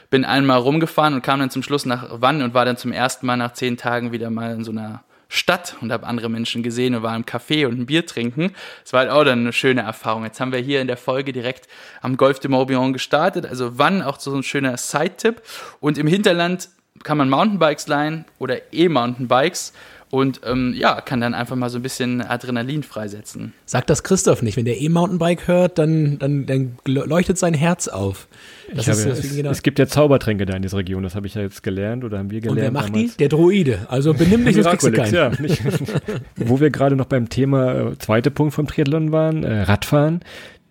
bin 0.09 0.25
einmal 0.25 0.59
rumgefahren 0.59 1.13
und 1.13 1.21
kam 1.21 1.39
dann 1.39 1.51
zum 1.51 1.63
Schluss 1.63 1.85
nach 1.85 2.07
Wann 2.11 2.41
und 2.41 2.53
war 2.53 2.65
dann 2.65 2.77
zum 2.77 2.91
ersten 2.91 3.25
Mal 3.25 3.37
nach 3.37 3.53
zehn 3.53 3.77
Tagen 3.77 4.11
wieder 4.11 4.29
mal 4.29 4.53
in 4.53 4.63
so 4.63 4.71
einer 4.71 5.03
Stadt 5.31 5.75
und 5.79 5.91
habe 5.91 6.07
andere 6.07 6.27
Menschen 6.27 6.63
gesehen 6.63 6.95
und 6.95 7.03
war 7.03 7.15
im 7.15 7.23
Café 7.23 7.67
und 7.67 7.79
ein 7.79 7.85
Bier 7.85 8.07
trinken. 8.07 8.55
Das 8.83 8.93
war 8.93 9.01
halt 9.01 9.11
auch 9.11 9.23
dann 9.23 9.41
eine 9.41 9.53
schöne 9.53 9.81
Erfahrung. 9.81 10.23
Jetzt 10.23 10.39
haben 10.39 10.51
wir 10.51 10.57
hier 10.57 10.81
in 10.81 10.87
der 10.87 10.97
Folge 10.97 11.31
direkt 11.31 11.67
am 12.01 12.17
Golf 12.17 12.39
de 12.39 12.49
Morbihan 12.49 12.93
gestartet. 12.93 13.45
Also 13.45 13.77
wann 13.77 14.01
auch 14.01 14.19
so 14.19 14.35
ein 14.35 14.41
schöner 14.41 14.75
Side-Tipp. 14.75 15.43
Und 15.79 15.99
im 15.99 16.07
Hinterland 16.07 16.69
kann 17.03 17.17
man 17.17 17.29
Mountainbikes 17.29 17.87
leihen 17.87 18.25
oder 18.39 18.57
E-Mountainbikes 18.71 19.73
und 20.11 20.41
ähm, 20.43 20.73
ja, 20.75 21.01
kann 21.01 21.21
dann 21.21 21.35
einfach 21.35 21.55
mal 21.55 21.69
so 21.69 21.77
ein 21.77 21.83
bisschen 21.83 22.21
Adrenalin 22.21 22.81
freisetzen. 22.81 23.53
Sagt 23.65 23.91
das 23.91 24.01
Christoph 24.01 24.41
nicht. 24.41 24.57
Wenn 24.57 24.65
der 24.65 24.81
E-Mountainbike 24.81 25.47
hört, 25.47 25.77
dann, 25.77 26.17
dann, 26.17 26.47
dann 26.47 26.77
leuchtet 26.85 27.37
sein 27.37 27.53
Herz 27.53 27.87
auf. 27.87 28.27
Das 28.73 28.87
ist, 28.87 29.05
habe, 29.05 29.11
es, 29.11 29.35
genau. 29.35 29.51
es, 29.51 29.61
gibt 29.61 29.77
ja 29.77 29.85
Zaubertränke 29.85 30.47
da 30.47 30.55
in 30.55 30.63
dieser 30.63 30.77
Region, 30.77 31.03
das 31.03 31.13
habe 31.13 31.27
ich 31.27 31.35
ja 31.35 31.41
jetzt 31.41 31.61
gelernt 31.61 32.03
oder 32.03 32.17
haben 32.17 32.31
wir 32.31 32.41
gelernt. 32.41 32.57
Und 32.57 32.63
wer 32.63 32.71
macht 32.71 32.89
damals. 32.89 33.11
die? 33.11 33.17
Der 33.17 33.29
Droide. 33.29 33.85
Also 33.87 34.15
benimm 34.15 34.45
dich, 34.45 34.55
sonst 34.55 34.69
kriegst 34.69 34.87
du 34.87 34.91
keinen. 34.91 35.13
Ja, 35.13 35.29
nicht, 35.39 35.61
wo 36.37 36.59
wir 36.59 36.71
gerade 36.71 36.95
noch 36.95 37.05
beim 37.05 37.29
Thema, 37.29 37.91
äh, 37.91 37.97
zweite 37.99 38.31
Punkt 38.31 38.55
vom 38.55 38.65
Triathlon 38.65 39.11
waren, 39.11 39.43
äh, 39.43 39.61
Radfahren 39.61 40.21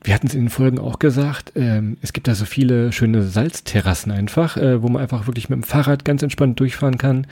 wir 0.03 0.15
hatten 0.15 0.29
es 0.29 0.35
in 0.35 0.43
den 0.43 0.51
Folgen 0.51 0.79
auch 0.79 0.99
gesagt, 0.99 1.53
ähm, 1.57 1.97
es 2.03 2.13
gibt 2.13 2.29
da 2.29 2.35
so 2.35 2.45
viele 2.45 2.93
schöne 2.93 3.23
Salzterrassen 3.23 4.13
einfach, 4.13 4.57
äh, 4.57 4.83
wo 4.83 4.89
man 4.89 5.03
einfach 5.03 5.27
wirklich 5.27 5.49
mit 5.49 5.57
dem 5.57 5.63
Fahrrad 5.65 6.05
ganz 6.05 6.23
entspannt 6.23 6.61
durchfahren 6.61 6.99
kann. 6.99 7.27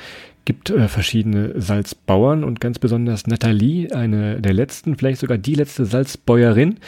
Gibt 0.45 0.71
äh, 0.71 0.89
verschiedene 0.89 1.61
Salzbauern 1.61 2.45
und 2.45 2.61
ganz 2.61 2.79
besonders 2.79 3.27
Nathalie, 3.27 3.95
eine 3.95 4.41
der 4.41 4.53
letzten, 4.53 4.97
vielleicht 4.97 5.21
sogar 5.21 5.39
die 5.39 5.55
letzte 5.55 5.85
Salzbäuerin, 5.85 6.79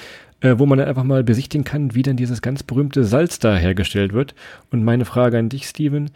wo 0.42 0.66
man 0.66 0.78
dann 0.78 0.88
einfach 0.88 1.04
mal 1.04 1.24
besichtigen 1.24 1.64
kann, 1.64 1.94
wie 1.94 2.02
dann 2.02 2.16
dieses 2.16 2.42
ganz 2.42 2.62
berühmte 2.62 3.04
Salz 3.04 3.38
da 3.38 3.56
hergestellt 3.56 4.12
wird. 4.12 4.34
Und 4.70 4.84
meine 4.84 5.04
Frage 5.04 5.38
an 5.38 5.48
dich, 5.48 5.66
Steven, 5.66 6.10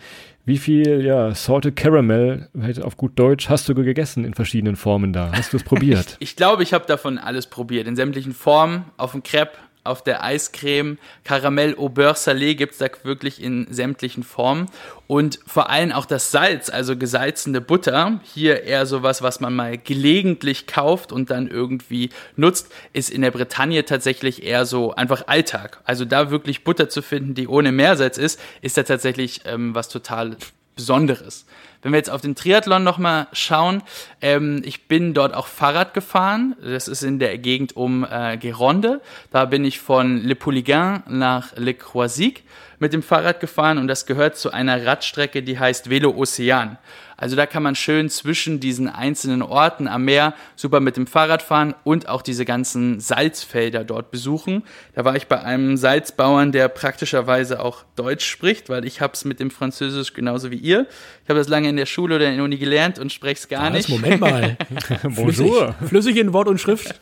wie 0.45 0.59
viel, 0.59 1.05
ja, 1.05 1.35
Salted 1.35 1.77
Caramel, 1.77 2.49
auf 2.83 2.97
gut 2.97 3.19
Deutsch, 3.19 3.49
hast 3.49 3.69
du 3.69 3.75
gegessen 3.75 4.25
in 4.25 4.35
verschiedenen 4.35 4.77
Formen 4.77 5.13
da? 5.13 5.33
Hast 5.33 5.53
du 5.53 5.57
es 5.57 5.65
probiert? 5.65 6.17
ich, 6.21 6.31
ich 6.31 6.37
glaube, 6.37 6.63
ich 6.63 6.73
habe 6.73 6.87
davon 6.87 7.19
alles 7.19 7.47
probiert. 7.47 7.87
In 7.87 7.97
sämtlichen 7.97 8.33
Formen, 8.33 8.85
auf 8.97 9.13
dem 9.13 9.23
Crepe, 9.23 9.57
auf 9.85 10.03
der 10.03 10.23
Eiscreme. 10.23 10.99
Karamell 11.25 11.75
au 11.77 11.89
beurre 11.89 12.15
salé 12.15 12.55
gibt's 12.55 12.79
da 12.79 12.87
wirklich 13.03 13.43
in 13.43 13.67
sämtlichen 13.71 14.23
Formen. 14.23 14.67
Und 15.07 15.41
vor 15.47 15.69
allem 15.71 15.93
auch 15.93 16.07
das 16.07 16.31
Salz, 16.31 16.71
also 16.71 16.97
gesalzene 16.97 17.61
Butter, 17.61 18.21
hier 18.23 18.63
eher 18.63 18.87
sowas, 18.87 19.23
was 19.23 19.41
man 19.41 19.55
mal 19.55 19.77
gelegentlich 19.77 20.67
kauft 20.67 21.13
und 21.13 21.31
dann 21.31 21.49
irgendwie 21.49 22.11
nutzt, 22.37 22.73
ist 22.93 23.11
in 23.11 23.23
der 23.23 23.31
Bretagne 23.31 23.85
tatsächlich 23.85 24.43
eher 24.43 24.65
so 24.65 24.95
einfach 24.95 25.27
Alltag. 25.27 25.81
Also 25.85 26.05
da 26.05 26.31
wirklich 26.31 26.65
Butter 26.65 26.89
zu 26.89 27.03
finden, 27.03 27.35
die 27.35 27.49
ohne 27.49 27.73
Meersalz 27.73 28.19
ist, 28.19 28.41
ist 28.63 28.77
da 28.77 28.85
tatsächlich 28.85 29.43
ähm, 29.45 29.75
was 29.75 29.89
total 29.89 30.37
Besonderes. 30.75 31.47
Wenn 31.83 31.93
wir 31.93 31.99
jetzt 31.99 32.11
auf 32.11 32.21
den 32.21 32.37
Triathlon 32.37 32.85
nochmal 32.85 33.27
schauen, 33.33 33.83
ähm, 34.21 34.63
ich 34.65 34.87
bin 34.87 35.15
dort 35.15 35.35
auch 35.35 35.49
Fahrrad 35.49 35.95
gefahren. 35.95 36.55
Das 36.63 36.87
ist 36.87 37.03
in 37.03 37.19
der 37.19 37.37
Gegend 37.39 37.77
um 37.77 38.07
äh, 38.09 38.37
Gironde. 38.37 39.01
Da 39.31 39.45
bin 39.47 39.65
ich 39.65 39.81
von 39.81 40.23
Le 40.23 40.37
Pouliguen 40.37 41.03
nach 41.09 41.57
Le 41.57 41.75
Croisic 41.75 42.45
mit 42.79 42.93
dem 42.93 43.03
Fahrrad 43.03 43.41
gefahren 43.41 43.79
und 43.79 43.89
das 43.89 44.07
gehört 44.07 44.37
zu 44.37 44.53
einer 44.53 44.85
Radstrecke, 44.85 45.43
die 45.43 45.59
heißt 45.59 45.91
Velo 45.91 46.11
Ocean. 46.17 46.79
Also 47.23 47.37
da 47.37 47.47
kann 47.47 47.63
man 47.63 47.77
schön 47.77 48.11
zwischen 48.11 48.59
diesen 48.59 48.89
einzelnen 48.89 49.43
Orten 49.43 49.87
am 49.87 50.05
Meer 50.05 50.35
super 50.57 50.81
mit 50.81 50.97
dem 50.97 51.07
Fahrrad 51.07 51.41
fahren 51.41 51.73
und 51.85 52.09
auch 52.09 52.21
diese 52.21 52.45
ganzen 52.45 52.99
Salzfelder 52.99 53.85
dort 53.85 54.11
besuchen. 54.11 54.65
Da 54.97 55.05
war 55.05 55.15
ich 55.15 55.29
bei 55.29 55.41
einem 55.41 55.77
Salzbauern, 55.77 56.51
der 56.51 56.67
praktischerweise 56.67 57.61
auch 57.61 57.85
Deutsch 57.95 58.27
spricht, 58.27 58.69
weil 58.71 58.85
ich 58.85 59.01
habe 59.01 59.13
es 59.13 59.25
mit 59.25 59.39
dem 59.39 59.53
Französisch 59.53 60.15
genauso 60.15 60.51
wie 60.51 60.57
ihr. 60.57 60.89
Ich 61.23 61.29
habe 61.29 61.39
das 61.39 61.47
lange 61.47 61.69
in 61.69 61.77
der 61.77 61.87
Schule 61.87 62.17
oder 62.17 62.29
in 62.29 62.35
der 62.35 62.45
Uni 62.45 62.57
gelernt 62.57 62.99
und 62.99 63.13
spreche 63.13 63.35
es 63.35 63.49
gar 63.49 63.67
Was? 63.67 63.73
nicht. 63.73 63.89
Moment 63.89 64.21
mal. 64.21 64.57
Bonjour. 65.05 65.75
Flüssig, 65.75 65.89
flüssig 65.89 66.17
in 66.17 66.33
Wort 66.33 66.49
und 66.49 66.61
Schrift. 66.61 66.93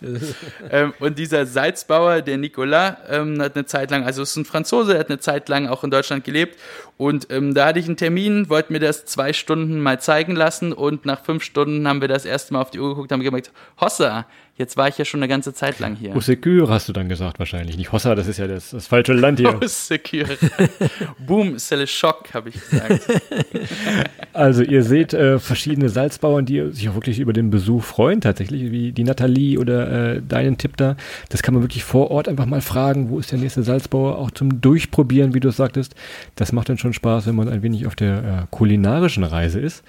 ähm, 0.70 0.92
und 1.00 1.18
dieser 1.18 1.46
Salzbauer, 1.46 2.20
der 2.20 2.36
Nicolas, 2.36 2.96
ähm, 3.08 3.40
hat 3.40 3.56
eine 3.56 3.64
Zeit 3.64 3.90
lang, 3.90 4.04
also 4.04 4.20
ist 4.20 4.36
ein 4.36 4.44
Franzose, 4.44 4.98
hat 4.98 5.08
eine 5.08 5.18
Zeit 5.18 5.48
lang 5.48 5.66
auch 5.66 5.82
in 5.82 5.90
Deutschland 5.90 6.24
gelebt. 6.24 6.58
Und 6.98 7.28
ähm, 7.30 7.54
da 7.54 7.68
hatte 7.68 7.78
ich 7.78 7.86
einen 7.86 7.96
Termin, 7.96 8.50
wollte 8.50 8.74
mir 8.74 8.80
das 8.80 9.06
zwei 9.06 9.32
Stunden 9.32 9.80
mal 9.80 9.98
zeigen 9.98 10.09
lassen 10.10 10.72
und 10.72 11.06
nach 11.06 11.24
fünf 11.24 11.42
Stunden 11.42 11.86
haben 11.86 12.00
wir 12.00 12.08
das 12.08 12.24
erste 12.24 12.52
Mal 12.52 12.62
auf 12.62 12.70
die 12.70 12.80
Uhr 12.80 12.90
geguckt, 12.90 13.12
haben 13.12 13.22
gemerkt, 13.22 13.52
Hossa, 13.80 14.26
jetzt 14.60 14.76
war 14.76 14.86
ich 14.86 14.98
ja 14.98 15.04
schon 15.04 15.20
eine 15.20 15.28
ganze 15.28 15.52
Zeit 15.52 15.80
lang 15.80 15.96
hier. 15.96 16.18
Secure 16.20 16.68
hast 16.68 16.88
du 16.88 16.92
dann 16.92 17.08
gesagt 17.08 17.38
wahrscheinlich. 17.38 17.76
Nicht 17.76 17.90
Hossa, 17.90 18.14
das 18.14 18.28
ist 18.28 18.38
ja 18.38 18.46
das, 18.46 18.70
das 18.70 18.86
falsche 18.86 19.14
Land 19.14 19.40
hier. 19.40 19.58
Secure. 19.66 20.36
Boom, 21.18 21.56
c'est 21.56 21.76
le 21.76 21.86
choc, 21.86 22.32
habe 22.34 22.50
ich 22.50 22.54
gesagt. 22.54 23.00
Also 24.32 24.62
ihr 24.62 24.84
seht 24.84 25.12
äh, 25.12 25.40
verschiedene 25.40 25.88
Salzbauern, 25.88 26.46
die 26.46 26.70
sich 26.70 26.88
auch 26.88 26.94
wirklich 26.94 27.18
über 27.18 27.32
den 27.32 27.50
Besuch 27.50 27.82
freuen, 27.82 28.20
tatsächlich, 28.20 28.70
wie 28.70 28.92
die 28.92 29.02
Nathalie 29.02 29.58
oder 29.58 30.14
äh, 30.14 30.22
deinen 30.22 30.56
Tipp 30.56 30.76
da. 30.76 30.96
Das 31.30 31.42
kann 31.42 31.52
man 31.52 31.64
wirklich 31.64 31.82
vor 31.82 32.12
Ort 32.12 32.28
einfach 32.28 32.46
mal 32.46 32.60
fragen, 32.60 33.10
wo 33.10 33.18
ist 33.18 33.32
der 33.32 33.40
nächste 33.40 33.64
Salzbauer, 33.64 34.18
auch 34.18 34.30
zum 34.30 34.60
Durchprobieren, 34.60 35.34
wie 35.34 35.40
du 35.40 35.48
es 35.48 35.56
sagtest. 35.56 35.96
Das 36.36 36.52
macht 36.52 36.68
dann 36.68 36.78
schon 36.78 36.92
Spaß, 36.92 37.26
wenn 37.26 37.34
man 37.34 37.48
ein 37.48 37.62
wenig 37.62 37.88
auf 37.88 37.96
der 37.96 38.18
äh, 38.18 38.46
kulinarischen 38.50 39.24
Reise 39.24 39.58
ist. 39.58 39.82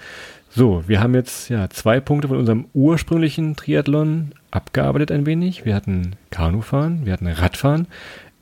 So, 0.54 0.86
wir 0.86 1.00
haben 1.00 1.14
jetzt 1.14 1.48
ja 1.48 1.70
zwei 1.70 1.98
Punkte 1.98 2.28
von 2.28 2.36
unserem 2.36 2.66
ursprünglichen 2.74 3.56
Triathlon 3.56 4.32
abgearbeitet 4.50 5.10
ein 5.10 5.24
wenig. 5.24 5.64
Wir 5.64 5.74
hatten 5.74 6.14
Kanufahren, 6.30 7.06
wir 7.06 7.14
hatten 7.14 7.26
Radfahren. 7.26 7.86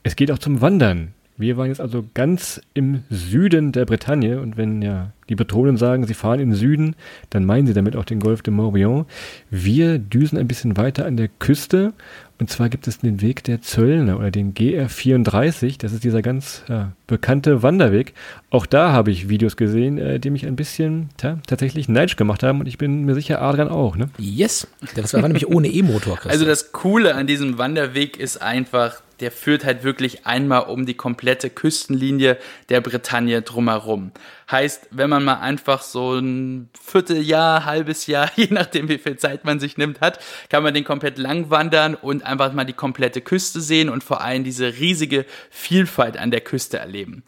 Es 0.02 0.16
geht 0.16 0.32
auch 0.32 0.38
zum 0.38 0.60
Wandern. 0.60 1.14
Wir 1.36 1.56
waren 1.56 1.68
jetzt 1.68 1.80
also 1.80 2.04
ganz 2.12 2.60
im 2.74 3.04
Süden 3.10 3.70
der 3.70 3.84
Bretagne 3.84 4.40
und 4.40 4.56
wenn 4.56 4.82
ja 4.82 5.12
die 5.30 5.36
Bretonen 5.36 5.78
sagen, 5.78 6.06
sie 6.06 6.14
fahren 6.14 6.40
in 6.40 6.50
den 6.50 6.56
Süden, 6.56 6.96
dann 7.30 7.46
meinen 7.46 7.66
sie 7.66 7.72
damit 7.72 7.96
auch 7.96 8.04
den 8.04 8.20
Golf 8.20 8.42
de 8.42 8.52
Morbihan. 8.52 9.06
Wir 9.48 9.98
düsen 9.98 10.36
ein 10.36 10.48
bisschen 10.48 10.76
weiter 10.76 11.06
an 11.06 11.16
der 11.16 11.28
Küste 11.28 11.94
und 12.40 12.48
zwar 12.48 12.70
gibt 12.70 12.88
es 12.88 12.98
den 12.98 13.20
Weg 13.20 13.44
der 13.44 13.60
Zöllner 13.60 14.18
oder 14.18 14.30
den 14.30 14.54
GR34. 14.54 15.78
Das 15.78 15.92
ist 15.92 16.04
dieser 16.04 16.22
ganz 16.22 16.64
ja, 16.68 16.92
bekannte 17.06 17.62
Wanderweg. 17.62 18.14
Auch 18.48 18.64
da 18.64 18.92
habe 18.92 19.10
ich 19.10 19.28
Videos 19.28 19.58
gesehen, 19.58 19.98
äh, 19.98 20.18
die 20.18 20.30
mich 20.30 20.46
ein 20.46 20.56
bisschen 20.56 21.10
tja, 21.18 21.38
tatsächlich 21.46 21.90
neidisch 21.90 22.16
gemacht 22.16 22.42
haben 22.42 22.60
und 22.60 22.66
ich 22.66 22.78
bin 22.78 23.04
mir 23.04 23.14
sicher, 23.14 23.42
Adrian 23.42 23.68
auch. 23.68 23.94
Ne? 23.94 24.08
Yes. 24.16 24.66
Das 24.96 25.12
war 25.12 25.20
nämlich 25.22 25.48
ohne 25.48 25.68
E-Motor. 25.68 26.18
Also 26.24 26.46
das 26.46 26.72
Coole 26.72 27.14
an 27.14 27.26
diesem 27.26 27.58
Wanderweg 27.58 28.16
ist 28.16 28.40
einfach, 28.40 29.02
der 29.20 29.30
führt 29.30 29.66
halt 29.66 29.84
wirklich 29.84 30.26
einmal 30.26 30.62
um 30.62 30.86
die 30.86 30.94
komplette 30.94 31.50
Küstenlinie 31.50 32.38
der 32.70 32.80
Bretagne 32.80 33.42
drumherum. 33.42 34.12
Heißt, 34.50 34.88
wenn 34.90 35.10
man 35.10 35.24
mal 35.24 35.34
einfach 35.34 35.82
so 35.82 36.18
ein 36.18 36.70
Vierteljahr, 36.80 37.64
halbes 37.64 38.06
Jahr, 38.06 38.30
je 38.36 38.48
nachdem 38.50 38.88
wie 38.88 38.98
viel 38.98 39.16
Zeit 39.16 39.44
man 39.44 39.60
sich 39.60 39.76
nimmt 39.76 40.00
hat, 40.00 40.18
kann 40.48 40.62
man 40.62 40.74
den 40.74 40.84
komplett 40.84 41.18
lang 41.18 41.50
wandern 41.50 41.94
und 41.94 42.24
einfach 42.24 42.52
mal 42.52 42.64
die 42.64 42.72
komplette 42.72 43.20
Küste 43.20 43.60
sehen 43.60 43.88
und 43.88 44.02
vor 44.02 44.22
allem 44.22 44.42
diese 44.42 44.78
riesige 44.78 45.24
Vielfalt 45.50 46.16
an 46.16 46.30
der 46.30 46.40
Küste 46.40 46.78
erleben. 46.78 47.22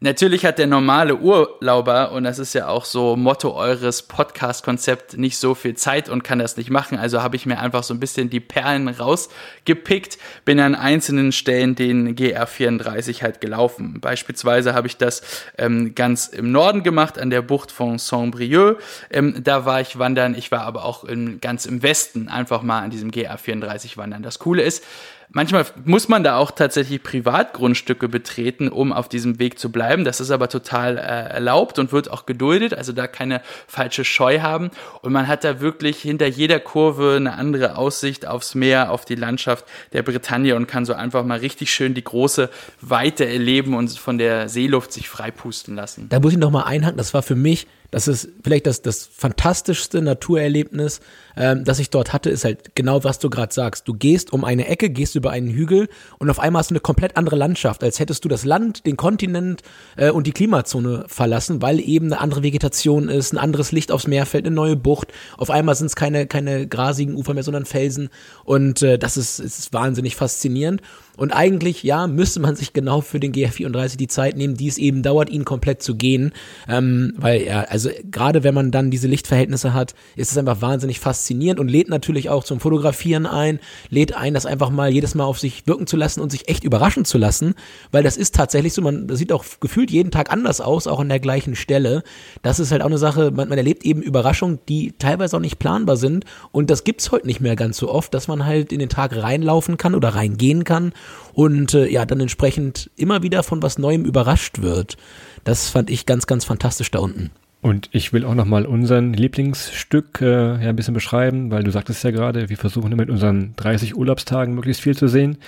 Natürlich 0.00 0.44
hat 0.44 0.58
der 0.58 0.66
normale 0.66 1.16
Urlauber, 1.16 2.12
und 2.12 2.24
das 2.24 2.38
ist 2.38 2.52
ja 2.52 2.68
auch 2.68 2.84
so 2.84 3.16
Motto 3.16 3.54
eures 3.54 4.02
Podcast-Konzept, 4.02 5.16
nicht 5.16 5.38
so 5.38 5.54
viel 5.54 5.74
Zeit 5.74 6.10
und 6.10 6.22
kann 6.22 6.38
das 6.38 6.58
nicht 6.58 6.68
machen. 6.68 6.98
Also 6.98 7.22
habe 7.22 7.36
ich 7.36 7.46
mir 7.46 7.58
einfach 7.58 7.82
so 7.82 7.94
ein 7.94 8.00
bisschen 8.00 8.28
die 8.28 8.40
Perlen 8.40 8.88
rausgepickt, 8.88 10.18
bin 10.44 10.60
an 10.60 10.74
einzelnen 10.74 11.32
Stellen 11.32 11.76
den 11.76 12.14
GR34 12.14 13.22
halt 13.22 13.40
gelaufen. 13.40 13.98
Beispielsweise 14.02 14.74
habe 14.74 14.86
ich 14.86 14.98
das 14.98 15.22
ähm, 15.56 15.94
ganz 15.94 16.26
im 16.26 16.52
Norden 16.52 16.82
gemacht, 16.82 17.18
an 17.18 17.30
der 17.30 17.40
Bucht 17.40 17.72
von 17.72 17.98
Saint-Brieuc. 17.98 18.78
Ähm, 19.08 19.42
da 19.42 19.64
war 19.64 19.80
ich 19.80 19.98
wandern. 19.98 20.34
Ich 20.34 20.52
war 20.52 20.60
aber 20.60 20.84
auch 20.84 21.04
in, 21.04 21.40
ganz 21.40 21.64
im 21.64 21.82
Westen 21.82 22.28
einfach 22.28 22.60
mal 22.60 22.82
an 22.82 22.90
diesem 22.90 23.10
GR34 23.10 23.96
wandern. 23.96 24.22
Das 24.22 24.40
Coole 24.40 24.60
ist, 24.60 24.84
Manchmal 25.30 25.66
muss 25.84 26.08
man 26.08 26.24
da 26.24 26.36
auch 26.36 26.50
tatsächlich 26.50 27.02
Privatgrundstücke 27.02 28.08
betreten, 28.08 28.68
um 28.68 28.92
auf 28.92 29.08
diesem 29.08 29.38
Weg 29.38 29.58
zu 29.58 29.70
bleiben. 29.70 30.04
Das 30.04 30.20
ist 30.20 30.30
aber 30.30 30.48
total 30.48 30.98
äh, 30.98 31.00
erlaubt 31.00 31.78
und 31.78 31.92
wird 31.92 32.10
auch 32.10 32.26
geduldet, 32.26 32.74
also 32.74 32.92
da 32.92 33.06
keine 33.06 33.42
falsche 33.66 34.04
Scheu 34.04 34.40
haben. 34.40 34.70
Und 35.02 35.12
man 35.12 35.28
hat 35.28 35.44
da 35.44 35.60
wirklich 35.60 35.98
hinter 35.98 36.26
jeder 36.26 36.60
Kurve 36.60 37.14
eine 37.16 37.34
andere 37.34 37.76
Aussicht 37.76 38.26
aufs 38.26 38.54
Meer, 38.54 38.90
auf 38.90 39.04
die 39.04 39.14
Landschaft 39.14 39.64
der 39.92 40.02
Bretagne 40.02 40.54
und 40.54 40.66
kann 40.66 40.84
so 40.84 40.94
einfach 40.94 41.24
mal 41.24 41.38
richtig 41.38 41.70
schön 41.70 41.94
die 41.94 42.04
große 42.04 42.48
Weite 42.80 43.26
erleben 43.26 43.74
und 43.74 43.90
von 43.98 44.18
der 44.18 44.48
Seeluft 44.48 44.92
sich 44.92 45.08
freipusten 45.08 45.74
lassen. 45.74 46.08
Da 46.08 46.20
muss 46.20 46.32
ich 46.32 46.38
noch 46.38 46.50
mal 46.50 46.64
einhaken, 46.64 46.96
das 46.96 47.14
war 47.14 47.22
für 47.22 47.36
mich 47.36 47.66
das 47.90 48.08
ist 48.08 48.28
vielleicht 48.42 48.66
das, 48.66 48.82
das 48.82 49.06
fantastischste 49.06 50.02
Naturerlebnis, 50.02 51.00
ähm, 51.36 51.64
das 51.64 51.78
ich 51.78 51.90
dort 51.90 52.12
hatte, 52.12 52.30
ist 52.30 52.44
halt 52.44 52.74
genau, 52.74 53.04
was 53.04 53.18
du 53.18 53.30
gerade 53.30 53.52
sagst. 53.52 53.86
Du 53.88 53.94
gehst 53.94 54.32
um 54.32 54.44
eine 54.44 54.68
Ecke, 54.68 54.90
gehst 54.90 55.14
über 55.14 55.30
einen 55.30 55.48
Hügel 55.48 55.88
und 56.18 56.30
auf 56.30 56.40
einmal 56.40 56.60
hast 56.60 56.70
du 56.70 56.74
eine 56.74 56.80
komplett 56.80 57.16
andere 57.16 57.36
Landschaft, 57.36 57.82
als 57.84 58.00
hättest 58.00 58.24
du 58.24 58.28
das 58.28 58.44
Land, 58.44 58.86
den 58.86 58.96
Kontinent 58.96 59.62
äh, 59.96 60.10
und 60.10 60.26
die 60.26 60.32
Klimazone 60.32 61.04
verlassen, 61.08 61.62
weil 61.62 61.80
eben 61.80 62.06
eine 62.06 62.20
andere 62.20 62.42
Vegetation 62.42 63.08
ist, 63.08 63.32
ein 63.32 63.38
anderes 63.38 63.72
Licht 63.72 63.92
aufs 63.92 64.06
Meer 64.06 64.26
fällt, 64.26 64.46
eine 64.46 64.54
neue 64.54 64.76
Bucht. 64.76 65.12
Auf 65.36 65.50
einmal 65.50 65.74
sind 65.74 65.86
es 65.86 65.96
keine, 65.96 66.26
keine 66.26 66.66
grasigen 66.66 67.14
Ufer 67.14 67.34
mehr, 67.34 67.42
sondern 67.42 67.64
Felsen. 67.64 68.08
Und 68.44 68.82
äh, 68.82 68.98
das 68.98 69.16
ist, 69.16 69.38
ist 69.38 69.72
wahnsinnig 69.72 70.16
faszinierend. 70.16 70.82
Und 71.16 71.32
eigentlich, 71.32 71.82
ja, 71.82 72.06
müsste 72.06 72.40
man 72.40 72.56
sich 72.56 72.72
genau 72.72 73.00
für 73.00 73.20
den 73.20 73.32
GR34 73.32 73.96
die 73.96 74.08
Zeit 74.08 74.36
nehmen, 74.36 74.54
die 74.54 74.68
es 74.68 74.78
eben 74.78 75.02
dauert, 75.02 75.30
ihn 75.30 75.44
komplett 75.44 75.82
zu 75.82 75.94
gehen. 75.94 76.32
Ähm, 76.68 77.14
weil 77.16 77.42
ja, 77.42 77.62
also 77.62 77.90
gerade 78.10 78.44
wenn 78.44 78.54
man 78.54 78.70
dann 78.70 78.90
diese 78.90 79.08
Lichtverhältnisse 79.08 79.72
hat, 79.72 79.94
ist 80.14 80.30
es 80.30 80.38
einfach 80.38 80.60
wahnsinnig 80.60 81.00
faszinierend 81.00 81.58
und 81.58 81.68
lädt 81.68 81.88
natürlich 81.88 82.28
auch 82.28 82.44
zum 82.44 82.60
Fotografieren 82.60 83.26
ein, 83.26 83.60
lädt 83.88 84.14
ein, 84.14 84.34
das 84.34 84.46
einfach 84.46 84.70
mal 84.70 84.90
jedes 84.90 85.14
Mal 85.14 85.24
auf 85.24 85.38
sich 85.38 85.66
wirken 85.66 85.86
zu 85.86 85.96
lassen 85.96 86.20
und 86.20 86.30
sich 86.30 86.48
echt 86.48 86.64
überraschen 86.64 87.04
zu 87.04 87.18
lassen, 87.18 87.54
weil 87.92 88.02
das 88.02 88.16
ist 88.16 88.34
tatsächlich 88.34 88.74
so, 88.74 88.82
man 88.82 89.08
sieht 89.16 89.32
auch 89.32 89.44
gefühlt 89.60 89.90
jeden 89.90 90.10
Tag 90.10 90.30
anders 90.30 90.60
aus, 90.60 90.86
auch 90.86 91.00
an 91.00 91.08
der 91.08 91.20
gleichen 91.20 91.56
Stelle. 91.56 92.02
Das 92.42 92.60
ist 92.60 92.72
halt 92.72 92.82
auch 92.82 92.86
eine 92.86 92.98
Sache, 92.98 93.30
man, 93.30 93.48
man 93.48 93.58
erlebt 93.58 93.84
eben 93.84 94.02
Überraschungen, 94.02 94.58
die 94.68 94.92
teilweise 94.98 95.36
auch 95.36 95.40
nicht 95.40 95.58
planbar 95.58 95.96
sind 95.96 96.24
und 96.52 96.68
das 96.68 96.84
gibt's 96.84 97.10
heute 97.10 97.26
nicht 97.26 97.40
mehr 97.40 97.56
ganz 97.56 97.78
so 97.78 97.90
oft, 97.90 98.12
dass 98.12 98.28
man 98.28 98.44
halt 98.44 98.72
in 98.72 98.78
den 98.78 98.88
Tag 98.88 99.16
reinlaufen 99.16 99.78
kann 99.78 99.94
oder 99.94 100.10
reingehen 100.10 100.64
kann 100.64 100.92
und 101.34 101.74
äh, 101.74 101.88
ja, 101.88 102.06
dann 102.06 102.20
entsprechend 102.20 102.90
immer 102.96 103.22
wieder 103.22 103.42
von 103.42 103.62
was 103.62 103.78
Neuem 103.78 104.04
überrascht 104.04 104.62
wird. 104.62 104.96
Das 105.44 105.68
fand 105.68 105.90
ich 105.90 106.06
ganz, 106.06 106.26
ganz 106.26 106.44
fantastisch 106.44 106.90
da 106.90 106.98
unten. 106.98 107.30
Und 107.62 107.88
ich 107.92 108.12
will 108.12 108.24
auch 108.24 108.34
nochmal 108.34 108.64
unseren 108.64 109.12
Lieblingsstück 109.12 110.20
äh, 110.20 110.62
ja, 110.62 110.68
ein 110.68 110.76
bisschen 110.76 110.94
beschreiben, 110.94 111.50
weil 111.50 111.64
du 111.64 111.72
sagtest 111.72 112.04
ja 112.04 112.10
gerade, 112.10 112.48
wir 112.48 112.56
versuchen 112.56 112.94
mit 112.94 113.10
unseren 113.10 113.54
30 113.56 113.96
Urlaubstagen 113.96 114.54
möglichst 114.54 114.82
viel 114.82 114.96
zu 114.96 115.08
sehen. 115.08 115.38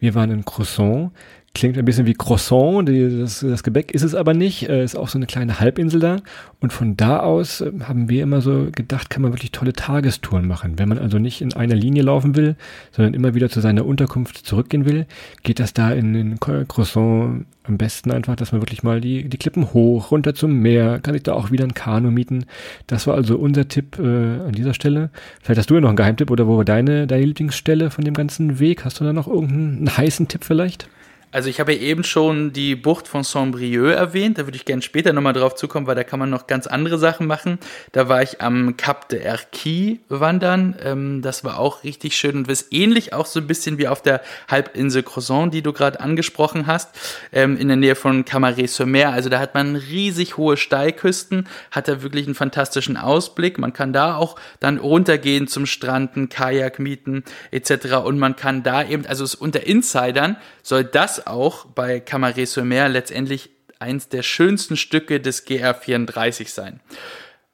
Wir 0.00 0.14
waren 0.14 0.30
in 0.30 0.44
Croissant, 0.44 1.12
Klingt 1.54 1.76
ein 1.76 1.84
bisschen 1.84 2.06
wie 2.06 2.14
Croissant, 2.14 2.88
die, 2.88 3.20
das, 3.20 3.40
das 3.40 3.62
Gebäck 3.62 3.90
ist 3.90 4.02
es 4.02 4.14
aber 4.14 4.34
nicht. 4.34 4.68
Äh, 4.68 4.84
ist 4.84 4.96
auch 4.96 5.08
so 5.08 5.18
eine 5.18 5.26
kleine 5.26 5.58
Halbinsel 5.58 5.98
da. 5.98 6.18
Und 6.60 6.72
von 6.72 6.96
da 6.96 7.20
aus 7.20 7.60
äh, 7.62 7.72
haben 7.82 8.08
wir 8.08 8.22
immer 8.22 8.40
so 8.40 8.68
gedacht, 8.70 9.10
kann 9.10 9.22
man 9.22 9.32
wirklich 9.32 9.50
tolle 9.50 9.72
Tagestouren 9.72 10.46
machen. 10.46 10.78
Wenn 10.78 10.88
man 10.88 10.98
also 10.98 11.18
nicht 11.18 11.40
in 11.40 11.54
einer 11.54 11.74
Linie 11.74 12.02
laufen 12.02 12.36
will, 12.36 12.54
sondern 12.92 13.14
immer 13.14 13.34
wieder 13.34 13.48
zu 13.48 13.60
seiner 13.60 13.86
Unterkunft 13.86 14.36
zurückgehen 14.36 14.84
will, 14.84 15.06
geht 15.42 15.58
das 15.58 15.72
da 15.72 15.90
in 15.90 16.12
den 16.12 16.38
Croissant 16.38 17.46
am 17.64 17.76
besten 17.76 18.10
einfach, 18.10 18.36
dass 18.36 18.52
man 18.52 18.60
wirklich 18.60 18.82
mal 18.82 19.00
die, 19.00 19.28
die 19.28 19.36
Klippen 19.36 19.72
hoch, 19.72 20.10
runter 20.10 20.34
zum 20.34 20.54
Meer, 20.54 21.00
kann 21.00 21.14
ich 21.14 21.22
da 21.22 21.34
auch 21.34 21.50
wieder 21.50 21.64
ein 21.64 21.74
Kanu 21.74 22.10
mieten. 22.10 22.46
Das 22.86 23.06
war 23.06 23.14
also 23.14 23.36
unser 23.36 23.68
Tipp 23.68 23.98
äh, 23.98 24.02
an 24.02 24.52
dieser 24.52 24.74
Stelle. 24.74 25.10
Vielleicht 25.42 25.58
hast 25.58 25.70
du 25.70 25.74
ja 25.74 25.80
noch 25.80 25.88
einen 25.88 25.96
Geheimtipp 25.96 26.30
oder 26.30 26.46
wo 26.46 26.56
war 26.56 26.64
deine, 26.64 27.06
deine 27.06 27.24
Lieblingsstelle 27.24 27.90
von 27.90 28.04
dem 28.04 28.14
ganzen 28.14 28.58
Weg? 28.58 28.84
Hast 28.84 29.00
du 29.00 29.04
da 29.04 29.12
noch 29.12 29.28
irgendeinen 29.28 29.96
heißen 29.96 30.28
Tipp 30.28 30.44
vielleicht? 30.44 30.88
Also 31.30 31.50
ich 31.50 31.60
habe 31.60 31.74
ja 31.74 31.80
eben 31.80 32.04
schon 32.04 32.54
die 32.54 32.74
Bucht 32.74 33.06
von 33.06 33.22
Saint-Brieuc 33.22 33.94
erwähnt, 33.94 34.38
da 34.38 34.46
würde 34.46 34.56
ich 34.56 34.64
gerne 34.64 34.80
später 34.80 35.12
nochmal 35.12 35.34
drauf 35.34 35.54
zukommen, 35.56 35.86
weil 35.86 35.94
da 35.94 36.02
kann 36.02 36.18
man 36.18 36.30
noch 36.30 36.46
ganz 36.46 36.66
andere 36.66 36.96
Sachen 36.96 37.26
machen. 37.26 37.58
Da 37.92 38.08
war 38.08 38.22
ich 38.22 38.40
am 38.40 38.78
Cap 38.78 39.10
de 39.10 39.20
Erquy 39.20 40.00
wandern, 40.08 40.74
ähm, 40.82 41.20
das 41.20 41.44
war 41.44 41.58
auch 41.58 41.84
richtig 41.84 42.16
schön 42.16 42.36
und 42.36 42.48
ist 42.48 42.72
ähnlich 42.72 43.12
auch 43.12 43.26
so 43.26 43.40
ein 43.40 43.46
bisschen 43.46 43.76
wie 43.76 43.88
auf 43.88 44.00
der 44.00 44.22
Halbinsel 44.48 45.02
Croissant, 45.02 45.52
die 45.52 45.60
du 45.60 45.74
gerade 45.74 46.00
angesprochen 46.00 46.66
hast, 46.66 46.90
ähm, 47.32 47.58
in 47.58 47.68
der 47.68 47.76
Nähe 47.76 47.94
von 47.94 48.24
Camaret-sur-Mer. 48.24 49.10
Also 49.10 49.28
da 49.28 49.38
hat 49.38 49.52
man 49.52 49.76
riesig 49.76 50.38
hohe 50.38 50.56
Steilküsten, 50.56 51.46
hat 51.70 51.88
da 51.88 52.00
wirklich 52.00 52.24
einen 52.24 52.36
fantastischen 52.36 52.96
Ausblick. 52.96 53.58
Man 53.58 53.74
kann 53.74 53.92
da 53.92 54.16
auch 54.16 54.36
dann 54.60 54.78
runtergehen 54.78 55.46
zum 55.46 55.66
Stranden, 55.66 56.30
Kajak 56.30 56.78
mieten 56.78 57.22
etc. 57.50 57.96
Und 58.04 58.18
man 58.18 58.34
kann 58.34 58.62
da 58.62 58.82
eben, 58.82 59.04
also 59.04 59.26
unter 59.40 59.66
Insidern 59.66 60.38
soll 60.62 60.84
das 60.84 61.17
auch 61.26 61.66
bei 61.66 62.00
Camaret-sur-Mer 62.00 62.88
letztendlich 62.88 63.50
eins 63.78 64.08
der 64.08 64.22
schönsten 64.22 64.76
Stücke 64.76 65.20
des 65.20 65.46
GR34 65.46 66.48
sein. 66.48 66.80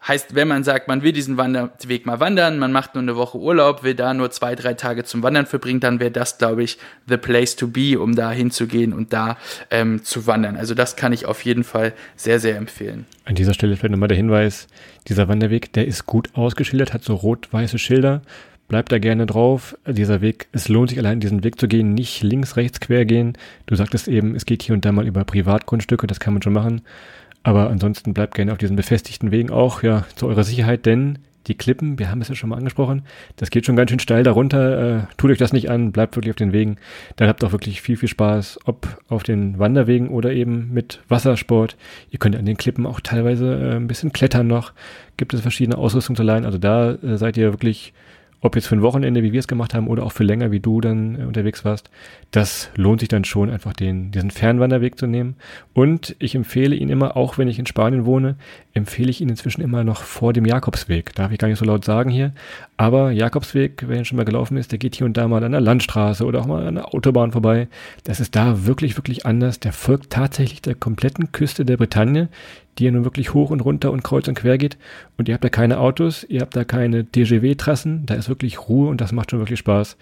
Heißt, 0.06 0.34
wenn 0.34 0.48
man 0.48 0.64
sagt, 0.64 0.86
man 0.86 1.02
will 1.02 1.12
diesen 1.12 1.38
Wanderweg 1.38 2.04
mal 2.04 2.20
wandern, 2.20 2.58
man 2.58 2.72
macht 2.72 2.94
nur 2.94 3.00
eine 3.00 3.16
Woche 3.16 3.38
Urlaub, 3.38 3.82
will 3.84 3.94
da 3.94 4.12
nur 4.12 4.30
zwei, 4.30 4.54
drei 4.54 4.74
Tage 4.74 5.04
zum 5.04 5.22
Wandern 5.22 5.46
verbringen, 5.46 5.80
dann 5.80 5.98
wäre 5.98 6.10
das, 6.10 6.36
glaube 6.36 6.62
ich, 6.62 6.76
the 7.08 7.16
place 7.16 7.56
to 7.56 7.68
be, 7.68 7.98
um 7.98 8.14
da 8.14 8.30
hinzugehen 8.30 8.92
und 8.92 9.14
da 9.14 9.38
ähm, 9.70 10.04
zu 10.04 10.26
wandern. 10.26 10.56
Also 10.56 10.74
das 10.74 10.96
kann 10.96 11.14
ich 11.14 11.24
auf 11.24 11.42
jeden 11.46 11.64
Fall 11.64 11.94
sehr, 12.16 12.38
sehr 12.38 12.56
empfehlen. 12.58 13.06
An 13.24 13.34
dieser 13.34 13.54
Stelle 13.54 13.76
vielleicht 13.76 13.92
nochmal 13.92 14.08
der 14.08 14.18
Hinweis, 14.18 14.66
dieser 15.08 15.28
Wanderweg, 15.28 15.72
der 15.72 15.86
ist 15.86 16.04
gut 16.04 16.28
ausgeschildert, 16.34 16.92
hat 16.92 17.02
so 17.02 17.14
rot-weiße 17.14 17.78
Schilder 17.78 18.20
Bleib 18.68 18.88
da 18.88 18.98
gerne 18.98 19.26
drauf. 19.26 19.76
Dieser 19.86 20.20
Weg, 20.20 20.48
es 20.52 20.68
lohnt 20.68 20.90
sich 20.90 20.98
allein 20.98 21.20
diesen 21.20 21.44
Weg 21.44 21.60
zu 21.60 21.68
gehen, 21.68 21.94
nicht 21.94 22.22
links, 22.22 22.56
rechts 22.56 22.80
quer 22.80 23.04
gehen. 23.04 23.34
Du 23.66 23.74
sagtest 23.74 24.08
eben, 24.08 24.34
es 24.34 24.46
geht 24.46 24.62
hier 24.62 24.74
und 24.74 24.84
da 24.84 24.92
mal 24.92 25.06
über 25.06 25.24
Privatgrundstücke, 25.24 26.06
das 26.06 26.20
kann 26.20 26.32
man 26.32 26.42
schon 26.42 26.54
machen. 26.54 26.82
Aber 27.42 27.68
ansonsten 27.68 28.14
bleibt 28.14 28.34
gerne 28.34 28.52
auf 28.52 28.58
diesen 28.58 28.76
befestigten 28.76 29.30
Wegen 29.30 29.50
auch, 29.50 29.82
ja, 29.82 30.06
zu 30.16 30.26
eurer 30.26 30.44
Sicherheit, 30.44 30.86
denn 30.86 31.18
die 31.46 31.54
Klippen, 31.56 31.98
wir 31.98 32.10
haben 32.10 32.22
es 32.22 32.28
ja 32.28 32.34
schon 32.34 32.50
mal 32.50 32.56
angesprochen, 32.56 33.02
das 33.36 33.50
geht 33.50 33.66
schon 33.66 33.76
ganz 33.76 33.90
schön 33.90 33.98
steil 33.98 34.22
darunter. 34.22 34.96
Äh, 34.96 35.06
tut 35.16 35.30
euch 35.30 35.38
das 35.38 35.52
nicht 35.52 35.70
an, 35.70 35.92
bleibt 35.92 36.16
wirklich 36.16 36.30
auf 36.30 36.36
den 36.36 36.52
Wegen. 36.52 36.76
Dann 37.16 37.28
habt 37.28 37.44
auch 37.44 37.52
wirklich 37.52 37.82
viel, 37.82 37.98
viel 37.98 38.08
Spaß, 38.08 38.60
ob 38.64 39.02
auf 39.08 39.22
den 39.24 39.58
Wanderwegen 39.58 40.08
oder 40.08 40.32
eben 40.32 40.72
mit 40.72 41.02
Wassersport. 41.08 41.76
Ihr 42.10 42.18
könnt 42.18 42.36
an 42.36 42.46
den 42.46 42.56
Klippen 42.56 42.86
auch 42.86 43.00
teilweise 43.00 43.54
äh, 43.54 43.76
ein 43.76 43.86
bisschen 43.86 44.12
klettern 44.12 44.46
noch. 44.46 44.72
Gibt 45.16 45.34
es 45.34 45.42
verschiedene 45.42 45.76
Ausrüstungsleihen. 45.76 46.46
Also 46.46 46.58
da 46.58 46.92
äh, 46.92 47.18
seid 47.18 47.36
ihr 47.36 47.52
wirklich 47.52 47.92
ob 48.44 48.56
jetzt 48.56 48.66
für 48.66 48.76
ein 48.76 48.82
Wochenende, 48.82 49.22
wie 49.22 49.32
wir 49.32 49.40
es 49.40 49.48
gemacht 49.48 49.72
haben, 49.72 49.88
oder 49.88 50.02
auch 50.02 50.12
für 50.12 50.22
länger, 50.22 50.50
wie 50.50 50.60
du 50.60 50.82
dann 50.82 51.18
äh, 51.18 51.24
unterwegs 51.24 51.64
warst, 51.64 51.88
das 52.30 52.68
lohnt 52.76 53.00
sich 53.00 53.08
dann 53.08 53.24
schon, 53.24 53.48
einfach 53.48 53.72
den, 53.72 54.10
diesen 54.10 54.30
Fernwanderweg 54.30 54.98
zu 54.98 55.06
nehmen. 55.06 55.36
Und 55.72 56.14
ich 56.18 56.34
empfehle 56.34 56.76
ihn 56.76 56.90
immer, 56.90 57.16
auch 57.16 57.38
wenn 57.38 57.48
ich 57.48 57.58
in 57.58 57.64
Spanien 57.64 58.04
wohne, 58.04 58.36
empfehle 58.74 59.08
ich 59.08 59.22
ihn 59.22 59.30
inzwischen 59.30 59.62
immer 59.62 59.82
noch 59.82 60.02
vor 60.02 60.34
dem 60.34 60.44
Jakobsweg. 60.44 61.14
Darf 61.14 61.32
ich 61.32 61.38
gar 61.38 61.48
nicht 61.48 61.58
so 61.58 61.64
laut 61.64 61.86
sagen 61.86 62.10
hier. 62.10 62.34
Aber 62.76 63.12
Jakobsweg, 63.12 63.88
wenn 63.88 63.98
er 63.98 64.04
schon 64.04 64.16
mal 64.16 64.24
gelaufen 64.24 64.58
ist, 64.58 64.72
der 64.72 64.78
geht 64.78 64.94
hier 64.94 65.06
und 65.06 65.16
da 65.16 65.26
mal 65.26 65.42
an 65.42 65.52
der 65.52 65.62
Landstraße 65.62 66.26
oder 66.26 66.40
auch 66.40 66.46
mal 66.46 66.66
an 66.66 66.74
der 66.74 66.92
Autobahn 66.92 67.32
vorbei. 67.32 67.68
Das 68.04 68.20
ist 68.20 68.36
da 68.36 68.66
wirklich, 68.66 68.98
wirklich 68.98 69.24
anders. 69.24 69.58
Der 69.58 69.72
folgt 69.72 70.10
tatsächlich 70.10 70.60
der 70.60 70.74
kompletten 70.74 71.32
Küste 71.32 71.64
der 71.64 71.78
Bretagne 71.78 72.28
die 72.78 72.84
ja 72.84 72.90
nun 72.90 73.04
wirklich 73.04 73.34
hoch 73.34 73.50
und 73.50 73.60
runter 73.60 73.92
und 73.92 74.02
kreuz 74.02 74.28
und 74.28 74.34
quer 74.34 74.58
geht. 74.58 74.76
Und 75.16 75.28
ihr 75.28 75.34
habt 75.34 75.44
da 75.44 75.48
keine 75.48 75.78
Autos, 75.78 76.24
ihr 76.28 76.40
habt 76.40 76.56
da 76.56 76.64
keine 76.64 77.04
DGW-Trassen, 77.04 78.06
da 78.06 78.14
ist 78.14 78.28
wirklich 78.28 78.68
Ruhe 78.68 78.88
und 78.88 79.00
das 79.00 79.12
macht 79.12 79.30
schon 79.30 79.40
wirklich 79.40 79.58
Spaß. 79.58 79.96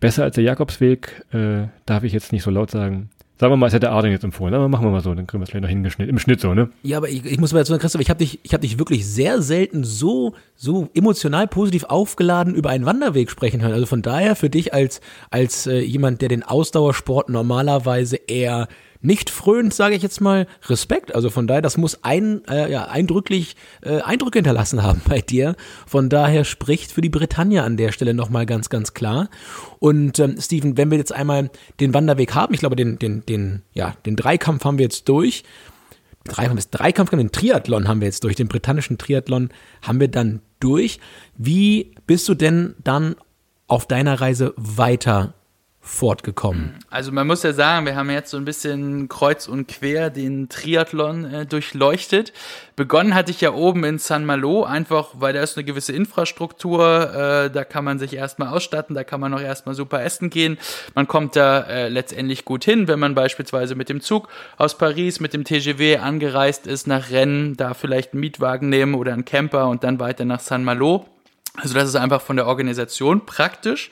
Besser 0.00 0.24
als 0.24 0.36
der 0.36 0.44
Jakobsweg, 0.44 1.24
äh, 1.32 1.68
darf 1.86 2.04
ich 2.04 2.12
jetzt 2.12 2.32
nicht 2.32 2.42
so 2.42 2.50
laut 2.50 2.70
sagen. 2.70 3.10
Sagen 3.40 3.52
wir 3.52 3.56
mal, 3.56 3.68
es 3.68 3.72
hätte 3.72 3.90
Arden 3.90 4.10
jetzt 4.10 4.24
empfohlen, 4.24 4.52
aber 4.52 4.68
machen 4.68 4.84
wir 4.84 4.90
mal 4.90 5.00
so, 5.00 5.14
dann 5.14 5.28
kriegen 5.28 5.40
wir 5.40 5.44
es 5.44 5.50
vielleicht 5.50 5.62
noch 5.62 5.68
hingeschnitten. 5.68 6.10
Im 6.10 6.18
Schnitt 6.18 6.40
so, 6.40 6.54
ne? 6.54 6.70
Ja, 6.82 6.96
aber 6.96 7.08
ich, 7.08 7.24
ich 7.24 7.38
muss 7.38 7.52
mal 7.52 7.60
dazu 7.60 7.70
sagen, 7.70 7.80
Christoph, 7.80 8.00
ich 8.00 8.10
habe 8.10 8.18
dich, 8.18 8.40
ich 8.42 8.52
hab 8.52 8.60
dich 8.62 8.80
wirklich 8.80 9.06
sehr 9.06 9.42
selten 9.42 9.84
so, 9.84 10.34
so 10.56 10.88
emotional 10.92 11.46
positiv 11.46 11.84
aufgeladen 11.84 12.56
über 12.56 12.70
einen 12.70 12.84
Wanderweg 12.84 13.30
sprechen 13.30 13.62
hören. 13.62 13.74
Also 13.74 13.86
von 13.86 14.02
daher 14.02 14.34
für 14.34 14.50
dich 14.50 14.74
als, 14.74 15.00
als 15.30 15.68
äh, 15.68 15.78
jemand, 15.78 16.20
der 16.20 16.28
den 16.28 16.42
Ausdauersport 16.42 17.28
normalerweise 17.28 18.16
eher 18.16 18.66
nicht 19.00 19.30
fröhnt, 19.30 19.72
sage 19.72 19.94
ich 19.94 20.02
jetzt 20.02 20.20
mal, 20.20 20.46
Respekt. 20.66 21.14
Also 21.14 21.30
von 21.30 21.46
daher, 21.46 21.62
das 21.62 21.76
muss 21.76 22.02
ein, 22.02 22.42
äh, 22.48 22.70
ja, 22.70 22.86
eindrücklich 22.86 23.56
äh, 23.82 24.00
Eindrücke 24.00 24.38
hinterlassen 24.38 24.82
haben 24.82 25.00
bei 25.08 25.20
dir. 25.20 25.54
Von 25.86 26.08
daher 26.08 26.44
spricht 26.44 26.92
für 26.92 27.00
die 27.00 27.08
Bretagne 27.08 27.62
an 27.62 27.76
der 27.76 27.92
Stelle 27.92 28.14
nochmal 28.14 28.46
ganz, 28.46 28.68
ganz 28.68 28.94
klar. 28.94 29.28
Und 29.78 30.18
ähm, 30.18 30.36
Steven, 30.40 30.76
wenn 30.76 30.90
wir 30.90 30.98
jetzt 30.98 31.12
einmal 31.12 31.50
den 31.80 31.94
Wanderweg 31.94 32.34
haben, 32.34 32.54
ich 32.54 32.60
glaube, 32.60 32.76
den, 32.76 32.98
den, 32.98 33.24
den, 33.26 33.62
ja, 33.72 33.94
den 34.06 34.16
Dreikampf 34.16 34.64
haben 34.64 34.78
wir 34.78 34.84
jetzt 34.84 35.08
durch. 35.08 35.44
Drei, 36.24 36.46
Dreikampf, 36.48 37.10
den 37.10 37.32
Triathlon 37.32 37.88
haben 37.88 38.00
wir 38.00 38.06
jetzt 38.06 38.24
durch, 38.24 38.36
den 38.36 38.48
britannischen 38.48 38.98
Triathlon 38.98 39.50
haben 39.80 40.00
wir 40.00 40.08
dann 40.08 40.40
durch. 40.60 41.00
Wie 41.36 41.94
bist 42.06 42.28
du 42.28 42.34
denn 42.34 42.74
dann 42.82 43.16
auf 43.66 43.86
deiner 43.86 44.20
Reise 44.20 44.54
weiter 44.56 45.34
fortgekommen? 45.88 46.78
Also 46.90 47.12
man 47.12 47.26
muss 47.26 47.42
ja 47.42 47.52
sagen, 47.52 47.86
wir 47.86 47.96
haben 47.96 48.10
jetzt 48.10 48.30
so 48.30 48.36
ein 48.36 48.44
bisschen 48.44 49.08
kreuz 49.08 49.48
und 49.48 49.68
quer 49.68 50.10
den 50.10 50.48
Triathlon 50.48 51.24
äh, 51.24 51.46
durchleuchtet. 51.46 52.32
Begonnen 52.76 53.14
hatte 53.14 53.30
ich 53.30 53.40
ja 53.40 53.52
oben 53.52 53.82
in 53.84 53.98
San 53.98 54.24
Malo, 54.24 54.64
einfach 54.64 55.08
weil 55.14 55.32
da 55.32 55.42
ist 55.42 55.56
eine 55.56 55.64
gewisse 55.64 55.92
Infrastruktur, 55.92 57.14
äh, 57.14 57.50
da 57.50 57.64
kann 57.64 57.84
man 57.84 57.98
sich 57.98 58.14
erstmal 58.14 58.48
ausstatten, 58.48 58.94
da 58.94 59.02
kann 59.02 59.18
man 59.18 59.32
auch 59.32 59.40
erstmal 59.40 59.74
super 59.74 60.02
essen 60.04 60.30
gehen. 60.30 60.58
Man 60.94 61.08
kommt 61.08 61.34
da 61.34 61.62
äh, 61.62 61.88
letztendlich 61.88 62.44
gut 62.44 62.64
hin, 62.64 62.86
wenn 62.86 62.98
man 62.98 63.14
beispielsweise 63.14 63.74
mit 63.74 63.88
dem 63.88 64.00
Zug 64.00 64.28
aus 64.58 64.76
Paris, 64.76 65.20
mit 65.20 65.32
dem 65.32 65.44
TGW 65.44 65.96
angereist 65.96 66.66
ist 66.66 66.86
nach 66.86 67.10
Rennes, 67.10 67.56
da 67.56 67.74
vielleicht 67.74 68.12
einen 68.12 68.20
Mietwagen 68.20 68.68
nehmen 68.68 68.94
oder 68.94 69.14
einen 69.14 69.24
Camper 69.24 69.68
und 69.68 69.84
dann 69.84 69.98
weiter 69.98 70.26
nach 70.26 70.40
San 70.40 70.64
Malo. 70.64 71.06
Also 71.60 71.74
das 71.74 71.88
ist 71.88 71.96
einfach 71.96 72.20
von 72.20 72.36
der 72.36 72.46
Organisation 72.46 73.26
praktisch, 73.26 73.90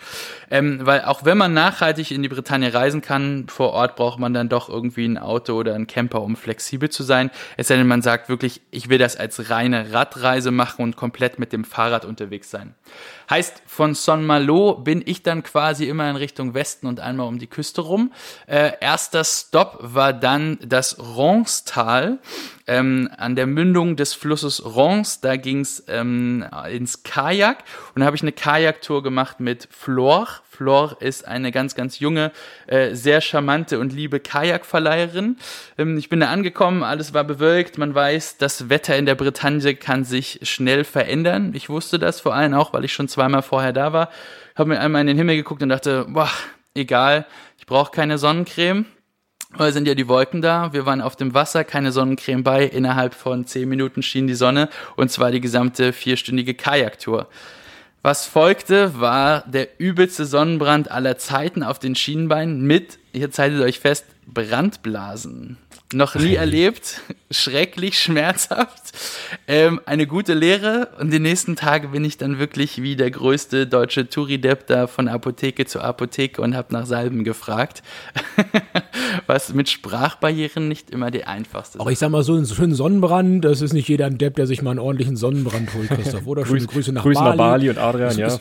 ähm, 0.50 0.80
weil 0.82 1.02
auch 1.02 1.24
wenn 1.24 1.36
man 1.36 1.52
nachhaltig 1.52 2.12
in 2.12 2.22
die 2.22 2.28
Bretagne 2.28 2.72
reisen 2.72 3.02
kann, 3.02 3.48
vor 3.48 3.72
Ort 3.72 3.96
braucht 3.96 4.20
man 4.20 4.32
dann 4.32 4.48
doch 4.48 4.68
irgendwie 4.68 5.04
ein 5.04 5.18
Auto 5.18 5.54
oder 5.54 5.74
ein 5.74 5.88
Camper, 5.88 6.22
um 6.22 6.36
flexibel 6.36 6.90
zu 6.90 7.02
sein. 7.02 7.30
Es 7.56 7.68
sei 7.68 7.76
denn, 7.76 7.88
man 7.88 8.02
sagt 8.02 8.28
wirklich, 8.28 8.60
ich 8.70 8.88
will 8.88 8.98
das 8.98 9.16
als 9.16 9.50
reine 9.50 9.92
Radreise 9.92 10.52
machen 10.52 10.82
und 10.82 10.96
komplett 10.96 11.40
mit 11.40 11.52
dem 11.52 11.64
Fahrrad 11.64 12.04
unterwegs 12.04 12.50
sein. 12.50 12.74
Heißt, 13.28 13.62
von 13.66 13.94
Son 13.94 14.24
Malo 14.24 14.74
bin 14.74 15.02
ich 15.04 15.22
dann 15.22 15.42
quasi 15.42 15.86
immer 15.86 16.08
in 16.08 16.16
Richtung 16.16 16.54
Westen 16.54 16.86
und 16.86 17.00
einmal 17.00 17.26
um 17.26 17.38
die 17.38 17.46
Küste 17.46 17.80
rum. 17.80 18.12
Äh, 18.46 18.72
erster 18.80 19.24
Stopp 19.24 19.78
war 19.80 20.12
dann 20.12 20.58
das 20.64 20.98
Ronstal 20.98 22.18
ähm, 22.66 23.08
an 23.16 23.36
der 23.36 23.46
Mündung 23.46 23.96
des 23.96 24.14
Flusses 24.14 24.64
Rons. 24.64 25.20
Da 25.20 25.36
ging's 25.36 25.82
ähm, 25.88 26.44
ins 26.70 27.02
Kajak 27.02 27.64
und 27.94 28.00
da 28.00 28.06
habe 28.06 28.16
ich 28.16 28.22
eine 28.22 28.32
Kajaktour 28.32 29.02
gemacht 29.02 29.40
mit 29.40 29.68
Flor. 29.70 30.28
Flor 30.56 30.96
ist 31.00 31.28
eine 31.28 31.52
ganz, 31.52 31.74
ganz 31.74 31.98
junge, 31.98 32.32
äh, 32.66 32.94
sehr 32.94 33.20
charmante 33.20 33.78
und 33.78 33.92
liebe 33.92 34.20
Kajakverleiherin. 34.20 35.36
Ähm, 35.76 35.98
ich 35.98 36.08
bin 36.08 36.20
da 36.20 36.30
angekommen, 36.30 36.82
alles 36.82 37.12
war 37.12 37.24
bewölkt. 37.24 37.76
Man 37.76 37.94
weiß, 37.94 38.38
das 38.38 38.68
Wetter 38.70 38.96
in 38.96 39.06
der 39.06 39.16
Bretagne 39.16 39.74
kann 39.74 40.04
sich 40.04 40.40
schnell 40.42 40.84
verändern. 40.84 41.52
Ich 41.54 41.68
wusste 41.68 41.98
das 41.98 42.20
vor 42.20 42.34
allem 42.34 42.54
auch, 42.54 42.72
weil 42.72 42.84
ich 42.84 42.92
schon 42.92 43.08
zweimal 43.16 43.42
vorher 43.42 43.72
da 43.72 43.92
war. 43.92 44.10
Habe 44.54 44.70
mir 44.70 44.80
einmal 44.80 45.00
in 45.00 45.06
den 45.06 45.16
Himmel 45.16 45.36
geguckt 45.36 45.62
und 45.62 45.70
dachte, 45.70 46.06
boah, 46.08 46.30
egal, 46.74 47.26
ich 47.58 47.66
brauche 47.66 47.90
keine 47.90 48.18
Sonnencreme. 48.18 48.84
Weil 49.52 49.72
sind 49.72 49.88
ja 49.88 49.94
die 49.94 50.08
Wolken 50.08 50.42
da, 50.42 50.72
wir 50.74 50.84
waren 50.84 51.00
auf 51.00 51.16
dem 51.16 51.32
Wasser, 51.32 51.64
keine 51.64 51.90
Sonnencreme 51.92 52.42
bei, 52.42 52.64
innerhalb 52.64 53.14
von 53.14 53.46
zehn 53.46 53.68
Minuten 53.68 54.02
schien 54.02 54.26
die 54.26 54.34
Sonne 54.34 54.68
und 54.96 55.10
zwar 55.10 55.30
die 55.30 55.40
gesamte 55.40 55.94
vierstündige 55.94 56.52
Kajaktour. 56.52 57.28
Was 58.02 58.26
folgte, 58.26 59.00
war 59.00 59.44
der 59.46 59.80
übelste 59.80 60.26
Sonnenbrand 60.26 60.90
aller 60.90 61.16
Zeiten 61.16 61.62
auf 61.62 61.78
den 61.78 61.94
Schienenbeinen 61.94 62.66
mit, 62.66 62.98
jetzt 63.12 63.38
haltet 63.38 63.62
euch 63.62 63.80
fest, 63.80 64.04
Brandblasen. 64.26 65.56
Noch 65.92 66.16
nie 66.16 66.34
erlebt, 66.34 67.00
schrecklich 67.30 67.98
schmerzhaft. 68.00 68.92
Ähm, 69.46 69.80
eine 69.86 70.08
gute 70.08 70.34
Lehre 70.34 70.88
und 70.98 71.12
die 71.12 71.20
nächsten 71.20 71.54
Tage 71.54 71.88
bin 71.88 72.04
ich 72.04 72.18
dann 72.18 72.40
wirklich 72.40 72.82
wie 72.82 72.96
der 72.96 73.12
größte 73.12 73.68
deutsche 73.68 74.08
Touri-Depp 74.08 74.66
da 74.66 74.88
von 74.88 75.06
Apotheke 75.06 75.64
zu 75.64 75.80
Apotheke 75.80 76.42
und 76.42 76.56
habe 76.56 76.72
nach 76.72 76.86
Salben 76.86 77.22
gefragt. 77.22 77.84
Was 79.28 79.54
mit 79.54 79.68
Sprachbarrieren 79.68 80.66
nicht 80.66 80.90
immer 80.90 81.12
die 81.12 81.24
einfachste 81.24 81.78
Auch 81.78 81.88
ich 81.88 82.00
sag 82.00 82.10
mal 82.10 82.24
so, 82.24 82.34
einen 82.34 82.46
schönen 82.46 82.74
Sonnenbrand, 82.74 83.44
das 83.44 83.60
ist 83.60 83.72
nicht 83.72 83.88
jeder 83.88 84.06
ein 84.06 84.18
Depp, 84.18 84.34
der 84.34 84.48
sich 84.48 84.62
mal 84.62 84.70
einen 84.72 84.80
ordentlichen 84.80 85.16
Sonnenbrand 85.16 85.72
holt, 85.72 85.88
Christoph. 85.88 86.26
Oder 86.26 86.44
schöne 86.46 86.66
Grüße 86.66 86.92
nach 86.92 87.02
Grüße 87.02 87.20
Bali. 87.20 87.30
nach 87.30 87.36
Bali 87.36 87.70
und 87.70 87.78
Adrian, 87.78 88.18
ja. 88.18 88.40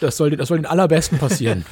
Das 0.00 0.18
soll, 0.18 0.36
das 0.36 0.48
soll 0.48 0.58
den 0.58 0.66
allerbesten 0.66 1.18
passieren. 1.18 1.64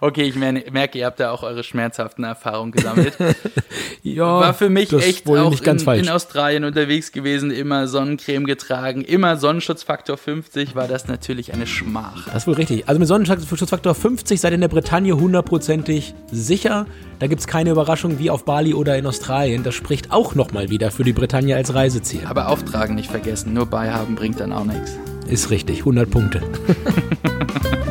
Okay, 0.00 0.22
ich 0.22 0.34
mer- 0.36 0.62
merke, 0.70 0.98
ihr 0.98 1.06
habt 1.06 1.20
da 1.20 1.30
auch 1.30 1.42
eure 1.42 1.64
schmerzhaften 1.64 2.24
Erfahrungen 2.24 2.72
gesammelt. 2.72 3.14
ja, 4.02 4.24
War 4.24 4.54
für 4.54 4.68
mich 4.70 4.92
echt 4.92 5.26
auch 5.28 5.50
nicht 5.50 5.64
ganz 5.64 5.82
in, 5.82 5.92
in 5.94 6.08
Australien 6.08 6.64
unterwegs 6.64 7.12
gewesen, 7.12 7.50
immer 7.50 7.88
Sonnencreme 7.88 8.44
getragen, 8.44 9.02
immer 9.02 9.36
Sonnenschutzfaktor 9.36 10.16
50, 10.16 10.74
war 10.74 10.88
das 10.88 11.08
natürlich 11.08 11.52
eine 11.52 11.66
Schmach. 11.66 12.26
Das 12.26 12.36
ist 12.42 12.46
wohl 12.46 12.54
richtig. 12.54 12.88
Also 12.88 12.98
mit 12.98 13.08
Sonnenschutzfaktor 13.08 13.94
50 13.94 14.40
seid 14.40 14.52
ihr 14.52 14.56
in 14.56 14.60
der 14.60 14.68
Bretagne 14.68 15.16
hundertprozentig 15.16 16.14
sicher. 16.30 16.86
Da 17.18 17.26
gibt 17.26 17.40
es 17.40 17.46
keine 17.46 17.70
Überraschung 17.70 18.18
wie 18.18 18.30
auf 18.30 18.44
Bali 18.44 18.74
oder 18.74 18.96
in 18.98 19.06
Australien. 19.06 19.62
Das 19.62 19.74
spricht 19.74 20.10
auch 20.10 20.34
nochmal 20.34 20.70
wieder 20.70 20.90
für 20.90 21.04
die 21.04 21.12
Bretagne 21.12 21.56
als 21.56 21.74
Reiseziel. 21.74 22.22
Aber 22.26 22.48
auftragen 22.48 22.94
nicht 22.94 23.10
vergessen, 23.10 23.54
nur 23.54 23.66
beihaben 23.66 24.14
bringt 24.14 24.40
dann 24.40 24.52
auch 24.52 24.64
nichts. 24.64 24.98
Ist 25.26 25.50
richtig, 25.50 25.78
100 25.80 26.10
Punkte. 26.10 26.42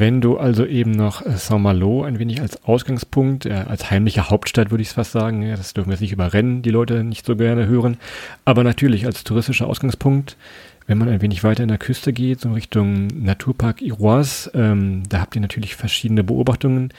Wenn 0.00 0.22
du 0.22 0.38
also 0.38 0.64
eben 0.64 0.92
noch 0.92 1.26
äh, 1.26 1.36
Saint-Malo 1.36 2.04
ein 2.04 2.18
wenig 2.18 2.40
als 2.40 2.64
Ausgangspunkt, 2.64 3.44
äh, 3.44 3.52
als 3.68 3.90
heimliche 3.90 4.30
Hauptstadt 4.30 4.70
würde 4.70 4.80
ich 4.80 4.88
es 4.88 4.94
fast 4.94 5.12
sagen, 5.12 5.42
ja, 5.42 5.56
das 5.56 5.74
dürfen 5.74 5.90
wir 5.90 5.92
jetzt 5.92 6.00
nicht 6.00 6.12
überrennen, 6.12 6.62
die 6.62 6.70
Leute 6.70 7.04
nicht 7.04 7.26
so 7.26 7.36
gerne 7.36 7.66
hören, 7.66 7.98
aber 8.46 8.64
natürlich 8.64 9.04
als 9.04 9.24
touristischer 9.24 9.66
Ausgangspunkt, 9.66 10.38
wenn 10.86 10.96
man 10.96 11.10
ein 11.10 11.20
wenig 11.20 11.44
weiter 11.44 11.64
in 11.64 11.68
der 11.68 11.76
Küste 11.76 12.14
geht, 12.14 12.40
so 12.40 12.50
Richtung 12.52 13.08
Naturpark 13.08 13.82
Iroise, 13.82 14.50
ähm, 14.54 15.02
da 15.06 15.20
habt 15.20 15.34
ihr 15.34 15.42
natürlich 15.42 15.76
verschiedene 15.76 16.24
Beobachtungen, 16.24 16.94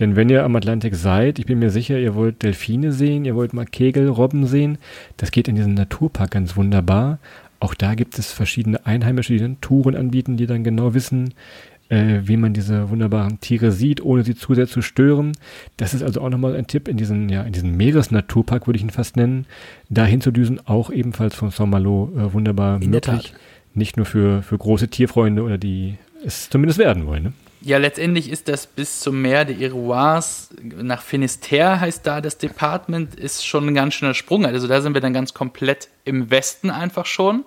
denn 0.00 0.16
wenn 0.16 0.30
ihr 0.30 0.42
am 0.42 0.56
Atlantik 0.56 0.94
seid, 0.94 1.38
ich 1.38 1.44
bin 1.44 1.58
mir 1.58 1.70
sicher, 1.70 1.98
ihr 1.98 2.14
wollt 2.14 2.42
Delfine 2.42 2.90
sehen, 2.90 3.26
ihr 3.26 3.34
wollt 3.34 3.52
mal 3.52 3.66
Kegelrobben 3.66 4.46
sehen, 4.46 4.78
das 5.18 5.30
geht 5.30 5.48
in 5.48 5.56
diesem 5.56 5.74
Naturpark 5.74 6.30
ganz 6.30 6.56
wunderbar. 6.56 7.18
Auch 7.58 7.74
da 7.74 7.94
gibt 7.94 8.18
es 8.18 8.32
verschiedene 8.32 8.84
Einheimische, 8.84 9.32
die 9.32 9.38
dann 9.40 9.60
Touren 9.62 9.96
anbieten, 9.96 10.36
die 10.36 10.46
dann 10.46 10.62
genau 10.62 10.92
wissen, 10.92 11.32
äh, 11.88 12.20
wie 12.22 12.36
man 12.36 12.52
diese 12.52 12.90
wunderbaren 12.90 13.40
Tiere 13.40 13.72
sieht, 13.72 14.02
ohne 14.02 14.24
sie 14.24 14.34
zu 14.34 14.54
sehr 14.54 14.66
zu 14.66 14.82
stören. 14.82 15.32
Das 15.76 15.94
ist 15.94 16.02
also 16.02 16.20
auch 16.20 16.30
nochmal 16.30 16.56
ein 16.56 16.66
Tipp 16.66 16.88
in 16.88 16.96
diesen, 16.96 17.28
ja, 17.28 17.42
in 17.42 17.52
diesen 17.52 17.76
Meeresnaturpark, 17.76 18.66
würde 18.66 18.76
ich 18.76 18.82
ihn 18.82 18.90
fast 18.90 19.16
nennen, 19.16 19.46
dahin 19.88 20.20
zu 20.20 20.30
düsen, 20.30 20.60
auch 20.66 20.90
ebenfalls 20.90 21.34
von 21.34 21.50
Saint-Malo 21.50 22.12
äh, 22.16 22.32
wunderbar 22.32 22.80
In 22.82 22.92
der 22.92 23.00
möglich. 23.06 23.34
Nicht 23.74 23.96
nur 23.96 24.06
für, 24.06 24.42
für 24.42 24.56
große 24.56 24.88
Tierfreunde 24.88 25.42
oder 25.42 25.58
die 25.58 25.98
es 26.24 26.48
zumindest 26.48 26.78
werden 26.78 27.06
wollen. 27.06 27.22
Ne? 27.24 27.32
Ja, 27.60 27.78
letztendlich 27.78 28.30
ist 28.30 28.48
das 28.48 28.66
bis 28.66 29.00
zum 29.00 29.22
Meer 29.22 29.44
de 29.44 29.56
Iroise 29.56 30.54
nach 30.62 31.02
Finisterre 31.02 31.80
heißt 31.80 32.06
da 32.06 32.20
das 32.20 32.38
Department, 32.38 33.14
ist 33.14 33.46
schon 33.46 33.66
ein 33.66 33.74
ganz 33.74 33.94
schöner 33.94 34.14
Sprung. 34.14 34.46
Also 34.46 34.68
da 34.68 34.80
sind 34.80 34.94
wir 34.94 35.00
dann 35.00 35.12
ganz 35.12 35.34
komplett 35.34 35.88
im 36.04 36.30
Westen 36.30 36.70
einfach 36.70 37.06
schon. 37.06 37.44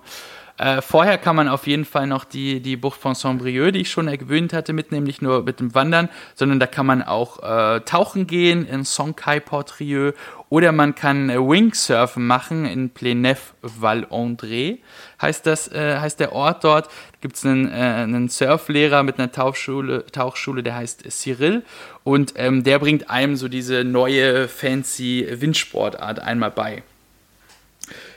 Äh, 0.60 0.82
vorher 0.82 1.16
kann 1.16 1.36
man 1.36 1.48
auf 1.48 1.66
jeden 1.66 1.86
Fall 1.86 2.06
noch 2.06 2.24
die, 2.24 2.60
die 2.60 2.76
Bucht 2.76 3.00
von 3.00 3.14
Saint-Brieuc, 3.14 3.72
die 3.72 3.80
ich 3.80 3.90
schon 3.90 4.08
erwähnt 4.08 4.52
hatte, 4.52 4.74
mitnehmen, 4.74 5.06
nicht 5.06 5.22
nur 5.22 5.42
mit 5.42 5.58
dem 5.58 5.74
Wandern, 5.74 6.10
sondern 6.34 6.60
da 6.60 6.66
kann 6.66 6.84
man 6.84 7.02
auch 7.02 7.42
äh, 7.42 7.80
tauchen 7.80 8.26
gehen 8.26 8.66
in 8.66 8.84
Sonkai-Portrieux 8.84 10.14
oder 10.50 10.72
man 10.72 10.94
kann 10.94 11.30
äh, 11.30 11.38
Wingsurfen 11.38 12.26
machen 12.26 12.66
in 12.66 12.90
Plenef 12.90 13.54
Val 13.62 14.04
André, 14.10 14.80
heißt, 15.22 15.46
äh, 15.46 15.98
heißt 15.98 16.20
der 16.20 16.32
Ort 16.32 16.62
dort. 16.62 16.90
Gibt 17.22 17.36
es 17.36 17.46
einen, 17.46 17.66
äh, 17.66 17.70
einen 17.70 18.28
Surflehrer 18.28 19.02
mit 19.02 19.18
einer 19.18 19.32
Tauchschule, 19.32 20.04
Tauchschule, 20.12 20.62
der 20.62 20.74
heißt 20.74 21.10
Cyril 21.10 21.62
und 22.04 22.34
ähm, 22.36 22.64
der 22.64 22.78
bringt 22.80 23.08
einem 23.08 23.36
so 23.36 23.48
diese 23.48 23.82
neue 23.82 24.46
fancy 24.46 25.26
Windsportart 25.26 26.18
einmal 26.18 26.50
bei. 26.50 26.82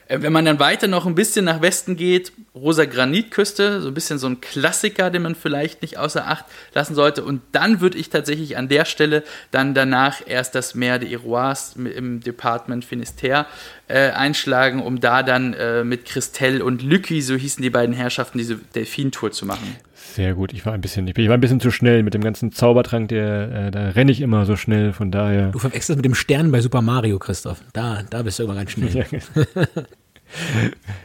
Äh, 0.07 0.21
Wenn 0.21 0.33
man 0.33 0.45
dann 0.45 0.59
weiter 0.59 0.87
noch 0.87 1.05
ein 1.05 1.15
bisschen 1.15 1.45
nach 1.45 1.61
Westen 1.61 1.95
geht, 1.95 2.31
rosa 2.55 2.85
Granitküste, 2.85 3.81
so 3.81 3.87
ein 3.87 3.93
bisschen 3.93 4.19
so 4.19 4.27
ein 4.27 4.41
Klassiker, 4.41 5.09
den 5.09 5.21
man 5.21 5.35
vielleicht 5.35 5.81
nicht 5.81 5.97
außer 5.97 6.27
Acht 6.27 6.45
lassen 6.73 6.95
sollte. 6.95 7.23
Und 7.23 7.41
dann 7.51 7.81
würde 7.81 7.97
ich 7.97 8.09
tatsächlich 8.09 8.57
an 8.57 8.67
der 8.67 8.85
Stelle 8.85 9.23
dann 9.51 9.73
danach 9.73 10.21
erst 10.25 10.55
das 10.55 10.75
Meer 10.75 10.99
de 10.99 11.09
Iroise 11.09 11.89
im 11.89 12.21
Departement 12.21 12.85
Finisterre 12.85 13.45
äh, 13.87 14.11
einschlagen, 14.11 14.81
um 14.81 14.99
da 14.99 15.23
dann 15.23 15.53
äh, 15.53 15.83
mit 15.83 16.05
Christelle 16.05 16.63
und 16.63 16.81
Lücki, 16.81 17.21
so 17.21 17.35
hießen 17.35 17.61
die 17.61 17.69
beiden 17.69 17.95
Herrschaften, 17.95 18.37
diese 18.37 18.55
Delfintour 18.55 19.31
zu 19.31 19.45
machen. 19.45 19.75
Sehr 20.11 20.35
gut, 20.35 20.53
ich 20.53 20.65
war 20.65 20.73
ein 20.73 20.81
bisschen, 20.81 21.07
ich 21.07 21.27
war 21.27 21.33
ein 21.33 21.41
bisschen 21.41 21.59
zu 21.59 21.71
schnell 21.71 22.03
mit 22.03 22.13
dem 22.13 22.21
ganzen 22.21 22.51
Zaubertrank, 22.51 23.07
der, 23.09 23.51
äh, 23.51 23.71
da 23.71 23.89
renne 23.89 24.11
ich 24.11 24.21
immer 24.21 24.45
so 24.45 24.55
schnell, 24.55 24.93
von 24.93 25.09
daher. 25.09 25.51
Du 25.51 25.59
verwechselst 25.59 25.97
mit 25.97 26.05
dem 26.05 26.13
Stern 26.13 26.51
bei 26.51 26.61
Super 26.61 26.81
Mario, 26.81 27.17
Christoph. 27.17 27.63
Da, 27.73 28.03
da 28.09 28.21
bist 28.21 28.37
du 28.37 28.43
immer 28.43 28.55
ganz 28.55 28.71
schnell. 28.71 28.89
Ja. 29.53 29.67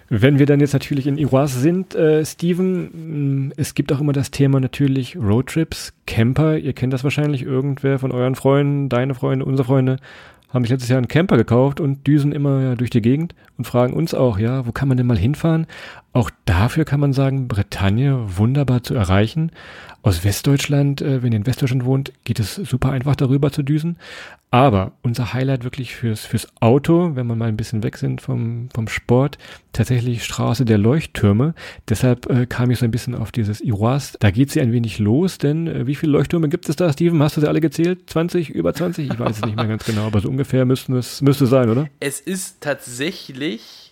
Wenn 0.09 0.39
wir 0.39 0.47
dann 0.47 0.61
jetzt 0.61 0.73
natürlich 0.73 1.07
in 1.07 1.19
Iroise 1.19 1.61
sind, 1.61 1.95
äh, 1.95 2.25
Steven, 2.25 3.49
mh, 3.49 3.53
es 3.57 3.75
gibt 3.75 3.93
auch 3.93 4.01
immer 4.01 4.15
das 4.15 4.31
Thema 4.31 4.59
natürlich 4.59 5.17
Roadtrips, 5.17 5.93
Camper. 6.07 6.57
Ihr 6.57 6.73
kennt 6.73 6.95
das 6.95 7.05
wahrscheinlich, 7.05 7.43
irgendwer 7.43 7.99
von 7.99 8.11
euren 8.11 8.37
Freunden, 8.37 8.89
deine 8.89 9.15
Freunde, 9.15 9.45
unsere 9.45 9.67
Freunde, 9.67 9.99
haben 10.49 10.65
sich 10.65 10.71
letztes 10.71 10.89
Jahr 10.89 10.97
einen 10.97 11.09
Camper 11.09 11.37
gekauft 11.37 11.79
und 11.79 12.07
düsen 12.07 12.33
immer 12.33 12.63
ja, 12.63 12.75
durch 12.75 12.91
die 12.91 13.03
Gegend 13.03 13.35
und 13.59 13.67
fragen 13.67 13.93
uns 13.93 14.15
auch, 14.15 14.39
ja, 14.39 14.67
wo 14.67 14.73
kann 14.73 14.89
man 14.89 14.97
denn 14.97 15.07
mal 15.07 15.19
hinfahren? 15.19 15.67
Auch 16.13 16.31
dafür 16.47 16.85
kann 16.85 17.01
man 17.01 17.13
sagen, 17.13 17.49
Bretagne 17.49 18.39
wunderbar 18.39 18.83
zu 18.83 18.95
erreichen. 18.95 19.53
Aus 20.03 20.25
Westdeutschland, 20.25 21.03
äh, 21.03 21.23
wenn 21.23 21.33
ihr 21.33 21.39
in 21.39 21.47
Westdeutschland 21.47 21.85
wohnt, 21.85 22.13
geht 22.25 22.41
es 22.41 22.55
super 22.55 22.91
einfach 22.91 23.15
darüber 23.15 23.53
zu 23.53 23.63
düsen. 23.63 23.99
Aber 24.51 24.93
unser 25.03 25.35
Highlight 25.35 25.65
wirklich 25.65 25.95
fürs, 25.95 26.25
fürs 26.25 26.49
Auto, 26.61 27.15
wenn 27.15 27.27
wir 27.27 27.37
mal 27.37 27.49
ein 27.49 27.59
bisschen 27.59 27.83
weg 27.83 27.99
sind 27.99 28.23
vom, 28.23 28.71
vom 28.75 28.89
Sport, 28.89 29.37
tatsächlich 29.75 30.25
Straße 30.25 30.65
der 30.65 30.79
Leuchttürme. 30.79 31.55
Deshalb 31.89 32.31
äh, 32.31 32.47
kam 32.47 32.71
ich 32.71 32.79
so 32.79 32.87
ein 32.87 32.91
bisschen 32.91 33.15
auf 33.15 33.31
dieses 33.31 33.61
Iroise. 33.61 34.17
Da 34.19 34.31
geht 34.31 34.51
sie 34.51 34.63
ein 34.63 34.73
wenig 34.73 34.99
los, 34.99 35.37
denn 35.37 35.67
äh, 35.67 35.87
wie 35.87 35.95
viele 35.95 36.13
Leuchttürme 36.13 36.49
gibt 36.49 36.69
es 36.71 36.77
da, 36.77 36.91
Steven? 36.91 37.23
Hast 37.23 37.37
du 37.37 37.43
sie 37.43 37.49
alle 37.49 37.61
gezählt? 37.61 38.09
20, 38.09 38.49
über 38.51 38.73
20? 38.73 39.11
Ich 39.11 39.19
weiß 39.19 39.37
es 39.37 39.45
nicht 39.45 39.57
mehr 39.57 39.67
ganz 39.67 39.85
genau, 39.85 40.07
aber 40.07 40.21
so 40.21 40.31
ungefähr 40.31 40.65
müssten 40.65 40.97
es, 40.97 41.21
müsste 41.21 41.45
es 41.45 41.51
sein, 41.51 41.69
oder? 41.69 41.87
Es 42.01 42.19
ist 42.19 42.63
tatsächlich 42.63 43.88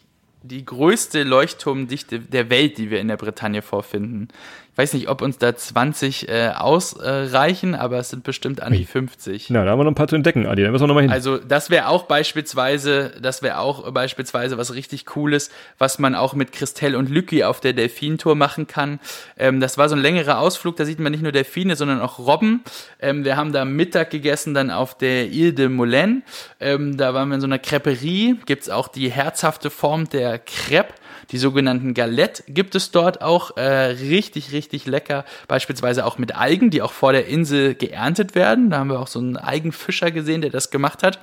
die 0.46 0.64
größte 0.64 1.22
Leuchtturmdichte 1.22 2.20
der 2.20 2.50
Welt, 2.50 2.78
die 2.78 2.90
wir 2.90 3.00
in 3.00 3.08
der 3.08 3.16
Bretagne 3.16 3.62
vorfinden. 3.62 4.28
Weiß 4.76 4.92
nicht, 4.92 5.08
ob 5.08 5.22
uns 5.22 5.38
da 5.38 5.56
20 5.56 6.28
äh, 6.28 6.50
ausreichen, 6.54 7.74
aber 7.74 7.98
es 7.98 8.10
sind 8.10 8.24
bestimmt 8.24 8.62
an 8.62 8.74
die 8.74 8.84
50. 8.84 9.48
Na, 9.48 9.64
da 9.64 9.70
haben 9.70 9.78
wir 9.78 9.84
noch 9.84 9.92
ein 9.92 9.94
paar 9.94 10.06
zu 10.06 10.16
entdecken, 10.16 10.46
Adi. 10.46 10.62
Da 10.62 10.70
müssen 10.70 10.82
wir 10.82 10.88
noch 10.88 10.94
mal 10.94 11.00
hin. 11.00 11.10
Also 11.10 11.38
das 11.38 11.70
wäre 11.70 11.88
auch 11.88 12.02
beispielsweise, 12.02 13.12
das 13.22 13.42
wäre 13.42 13.58
auch 13.58 13.90
beispielsweise 13.92 14.58
was 14.58 14.74
richtig 14.74 15.06
Cooles, 15.06 15.50
was 15.78 15.98
man 15.98 16.14
auch 16.14 16.34
mit 16.34 16.52
Christelle 16.52 16.98
und 16.98 17.08
Lücki 17.08 17.42
auf 17.42 17.60
der 17.60 17.72
Delfintour 17.72 18.34
machen 18.34 18.66
kann. 18.66 19.00
Ähm, 19.38 19.60
das 19.60 19.78
war 19.78 19.88
so 19.88 19.96
ein 19.96 20.02
längerer 20.02 20.40
Ausflug, 20.40 20.76
da 20.76 20.84
sieht 20.84 21.00
man 21.00 21.10
nicht 21.10 21.22
nur 21.22 21.32
Delfine, 21.32 21.74
sondern 21.74 22.02
auch 22.02 22.18
Robben. 22.18 22.62
Ähm, 23.00 23.24
wir 23.24 23.38
haben 23.38 23.52
da 23.52 23.64
Mittag 23.64 24.10
gegessen, 24.10 24.52
dann 24.52 24.70
auf 24.70 24.98
der 24.98 25.28
Ile 25.28 25.54
de 25.54 25.68
Moulin. 25.70 26.22
Ähm, 26.60 26.98
da 26.98 27.14
waren 27.14 27.28
wir 27.30 27.36
in 27.36 27.40
so 27.40 27.46
einer 27.46 27.58
Creperie, 27.58 28.36
gibt's 28.44 28.68
auch 28.68 28.88
die 28.88 29.10
herzhafte 29.10 29.70
Form 29.70 30.06
der 30.10 30.38
Crepe. 30.38 30.92
Die 31.30 31.38
sogenannten 31.38 31.94
Galette 31.94 32.44
gibt 32.48 32.74
es 32.74 32.90
dort 32.90 33.22
auch 33.22 33.56
äh, 33.56 33.62
richtig, 33.62 34.52
richtig 34.52 34.86
lecker. 34.86 35.24
Beispielsweise 35.48 36.04
auch 36.04 36.18
mit 36.18 36.34
Algen, 36.34 36.70
die 36.70 36.82
auch 36.82 36.92
vor 36.92 37.12
der 37.12 37.26
Insel 37.26 37.74
geerntet 37.74 38.34
werden. 38.34 38.70
Da 38.70 38.78
haben 38.78 38.90
wir 38.90 39.00
auch 39.00 39.08
so 39.08 39.18
einen 39.18 39.36
Algenfischer 39.36 40.10
gesehen, 40.10 40.40
der 40.40 40.50
das 40.50 40.70
gemacht 40.70 41.02
hat. 41.02 41.18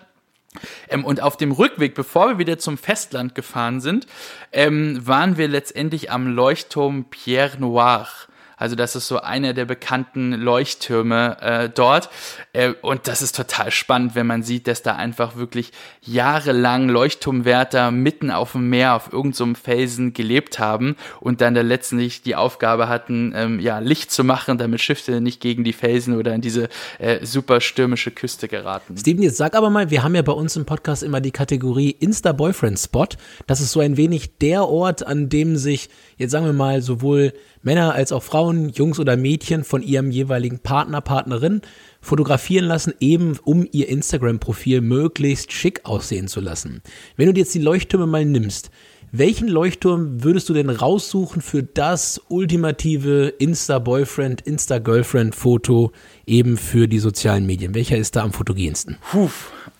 Ähm, 0.89 1.05
und 1.05 1.21
auf 1.21 1.37
dem 1.37 1.51
Rückweg, 1.51 1.95
bevor 1.95 2.29
wir 2.29 2.37
wieder 2.37 2.59
zum 2.59 2.77
Festland 2.77 3.35
gefahren 3.35 3.81
sind, 3.81 4.07
ähm, 4.51 5.05
waren 5.05 5.37
wir 5.37 5.47
letztendlich 5.47 6.11
am 6.11 6.27
Leuchtturm 6.27 7.05
Pierre 7.05 7.57
Noir. 7.59 8.07
Also 8.57 8.75
das 8.75 8.95
ist 8.95 9.07
so 9.07 9.19
einer 9.19 9.53
der 9.53 9.65
bekannten 9.65 10.33
Leuchttürme 10.33 11.37
äh, 11.41 11.69
dort. 11.69 12.09
Äh, 12.53 12.73
und 12.81 13.07
das 13.07 13.21
ist 13.21 13.35
total 13.35 13.71
spannend, 13.71 14.15
wenn 14.15 14.27
man 14.27 14.43
sieht, 14.43 14.67
dass 14.67 14.81
da 14.83 14.95
einfach 14.95 15.35
wirklich 15.35 15.71
jahrelang 16.01 16.89
Leuchtturmwärter 16.89 17.91
mitten 17.91 18.31
auf 18.31 18.53
dem 18.53 18.69
Meer 18.69 18.95
auf 18.95 19.11
irgendeinem 19.11 19.55
so 19.55 19.61
Felsen 19.61 20.13
gelebt 20.13 20.59
haben 20.59 20.95
und 21.19 21.41
dann 21.41 21.55
da 21.55 21.61
letztendlich 21.61 22.21
die 22.21 22.35
Aufgabe 22.35 22.87
hatten, 22.89 23.33
ähm, 23.35 23.59
ja, 23.59 23.79
Licht 23.79 24.11
zu 24.11 24.23
machen, 24.23 24.57
damit 24.57 24.81
Schiffe 24.81 25.21
nicht 25.21 25.41
gegen 25.41 25.63
die 25.63 25.73
Felsen 25.73 26.17
oder 26.17 26.33
in 26.33 26.41
diese 26.41 26.69
äh, 26.99 27.25
super 27.25 27.61
stürmische 27.61 28.11
Küste 28.11 28.47
geraten. 28.47 28.97
Steven, 28.97 29.23
jetzt 29.23 29.37
sag 29.37 29.55
aber 29.55 29.69
mal, 29.69 29.89
wir 29.89 30.03
haben 30.03 30.15
ja 30.15 30.21
bei 30.21 30.31
uns 30.31 30.55
im 30.55 30.65
Podcast 30.65 31.03
immer 31.03 31.21
die 31.21 31.31
Kategorie 31.31 31.91
Insta-Boyfriend-Spot. 31.91 33.07
Das 33.47 33.61
ist 33.61 33.71
so 33.71 33.79
ein 33.79 33.97
wenig 33.97 34.37
der 34.37 34.67
Ort, 34.67 35.05
an 35.05 35.29
dem 35.29 35.57
sich, 35.57 35.89
jetzt 36.17 36.31
sagen 36.31 36.45
wir 36.45 36.53
mal, 36.53 36.81
sowohl 36.81 37.33
Männer 37.63 37.93
als 37.93 38.11
auch 38.11 38.21
Frauen, 38.21 38.69
Jungs 38.69 38.99
oder 38.99 39.17
Mädchen 39.17 39.63
von 39.63 39.81
ihrem 39.81 40.11
jeweiligen 40.11 40.59
Partner, 40.59 41.01
Partnerin 41.01 41.61
fotografieren 42.01 42.65
lassen, 42.65 42.93
eben 42.99 43.39
um 43.43 43.65
ihr 43.71 43.87
Instagram-Profil 43.89 44.81
möglichst 44.81 45.51
schick 45.51 45.81
aussehen 45.85 46.27
zu 46.27 46.41
lassen. 46.41 46.81
Wenn 47.15 47.27
du 47.27 47.33
dir 47.33 47.41
jetzt 47.41 47.55
die 47.55 47.59
Leuchttürme 47.59 48.05
mal 48.05 48.25
nimmst, 48.25 48.69
welchen 49.15 49.47
Leuchtturm 49.47 50.23
würdest 50.23 50.49
du 50.49 50.55
denn 50.55 50.71
raussuchen 50.71 51.43
für 51.43 51.61
das 51.61 52.19
ultimative 52.29 53.27
Insta-Boyfriend, 53.37 54.41
Insta-Girlfriend-Foto 54.41 55.91
eben 56.25 56.57
für 56.57 56.87
die 56.87 56.97
sozialen 56.97 57.45
Medien? 57.45 57.75
Welcher 57.75 57.95
ist 57.95 58.15
da 58.15 58.23
am 58.23 58.33
fotogensten? 58.33 58.97
Puh, 59.11 59.29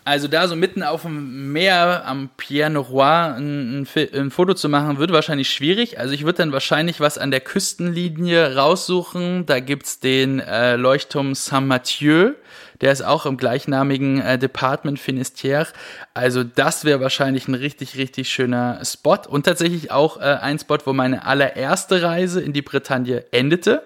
also 0.05 0.27
da 0.27 0.47
so 0.47 0.55
mitten 0.55 0.83
auf 0.83 1.03
dem 1.03 1.53
Meer 1.53 2.03
am 2.05 2.29
Pierre 2.35 2.69
Noroy 2.69 3.35
ein, 3.37 3.81
ein, 3.81 3.87
ein, 4.13 4.31
Foto 4.31 4.53
zu 4.53 4.67
machen, 4.67 4.97
wird 4.97 5.11
wahrscheinlich 5.11 5.49
schwierig. 5.49 5.99
Also 5.99 6.13
ich 6.13 6.25
würde 6.25 6.39
dann 6.39 6.51
wahrscheinlich 6.51 6.99
was 6.99 7.17
an 7.17 7.31
der 7.31 7.39
Küstenlinie 7.39 8.55
raussuchen. 8.55 9.45
Da 9.45 9.59
gibt's 9.59 9.99
den 9.99 10.39
äh, 10.39 10.75
Leuchtturm 10.75 11.35
Saint-Mathieu. 11.35 12.33
Der 12.81 12.91
ist 12.91 13.01
auch 13.01 13.25
im 13.25 13.37
gleichnamigen 13.37 14.19
äh, 14.19 14.37
Department 14.37 14.99
Finisterre. 14.99 15.67
Also 16.13 16.43
das 16.43 16.83
wäre 16.83 16.99
wahrscheinlich 16.99 17.47
ein 17.47 17.55
richtig, 17.55 17.97
richtig 17.97 18.29
schöner 18.29 18.83
Spot. 18.83 19.19
Und 19.27 19.45
tatsächlich 19.45 19.91
auch 19.91 20.17
äh, 20.17 20.23
ein 20.23 20.59
Spot, 20.59 20.79
wo 20.83 20.91
meine 20.91 21.25
allererste 21.25 22.01
Reise 22.01 22.41
in 22.41 22.51
die 22.51 22.61
Bretagne 22.61 23.23
endete 23.31 23.83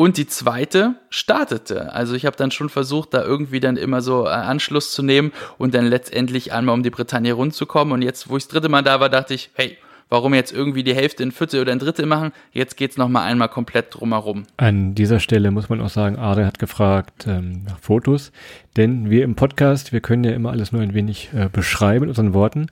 und 0.00 0.16
die 0.16 0.26
zweite 0.26 0.94
startete. 1.10 1.92
Also 1.92 2.14
ich 2.14 2.24
habe 2.24 2.34
dann 2.34 2.50
schon 2.50 2.70
versucht, 2.70 3.12
da 3.12 3.22
irgendwie 3.22 3.60
dann 3.60 3.76
immer 3.76 4.00
so 4.00 4.24
äh, 4.24 4.30
Anschluss 4.30 4.94
zu 4.94 5.02
nehmen 5.02 5.30
und 5.58 5.74
dann 5.74 5.84
letztendlich 5.84 6.54
einmal 6.54 6.74
um 6.74 6.82
die 6.82 6.88
Bretagne 6.88 7.34
rundzukommen. 7.34 7.92
Und 7.92 8.00
jetzt, 8.00 8.30
wo 8.30 8.38
ich 8.38 8.44
das 8.44 8.48
dritte 8.48 8.70
Mal 8.70 8.80
da 8.80 8.98
war, 8.98 9.10
dachte 9.10 9.34
ich, 9.34 9.50
hey, 9.52 9.76
warum 10.08 10.32
jetzt 10.32 10.54
irgendwie 10.54 10.84
die 10.84 10.94
Hälfte 10.94 11.22
in 11.22 11.32
Viertel 11.32 11.60
oder 11.60 11.72
ein 11.72 11.78
Drittel 11.78 12.06
machen? 12.06 12.32
Jetzt 12.50 12.78
geht's 12.78 12.96
noch 12.96 13.10
mal 13.10 13.24
einmal 13.26 13.50
komplett 13.50 13.94
drumherum. 13.94 14.44
An 14.56 14.94
dieser 14.94 15.20
Stelle 15.20 15.50
muss 15.50 15.68
man 15.68 15.82
auch 15.82 15.90
sagen, 15.90 16.18
Adrian 16.18 16.46
hat 16.46 16.58
gefragt 16.58 17.26
ähm, 17.26 17.64
nach 17.64 17.78
Fotos, 17.78 18.32
denn 18.76 19.10
wir 19.10 19.24
im 19.24 19.34
Podcast, 19.34 19.92
wir 19.92 20.00
können 20.00 20.24
ja 20.24 20.32
immer 20.32 20.50
alles 20.50 20.72
nur 20.72 20.80
ein 20.80 20.94
wenig 20.94 21.30
äh, 21.34 21.48
beschreiben 21.50 22.04
in 22.04 22.08
unseren 22.10 22.34
Worten. 22.34 22.66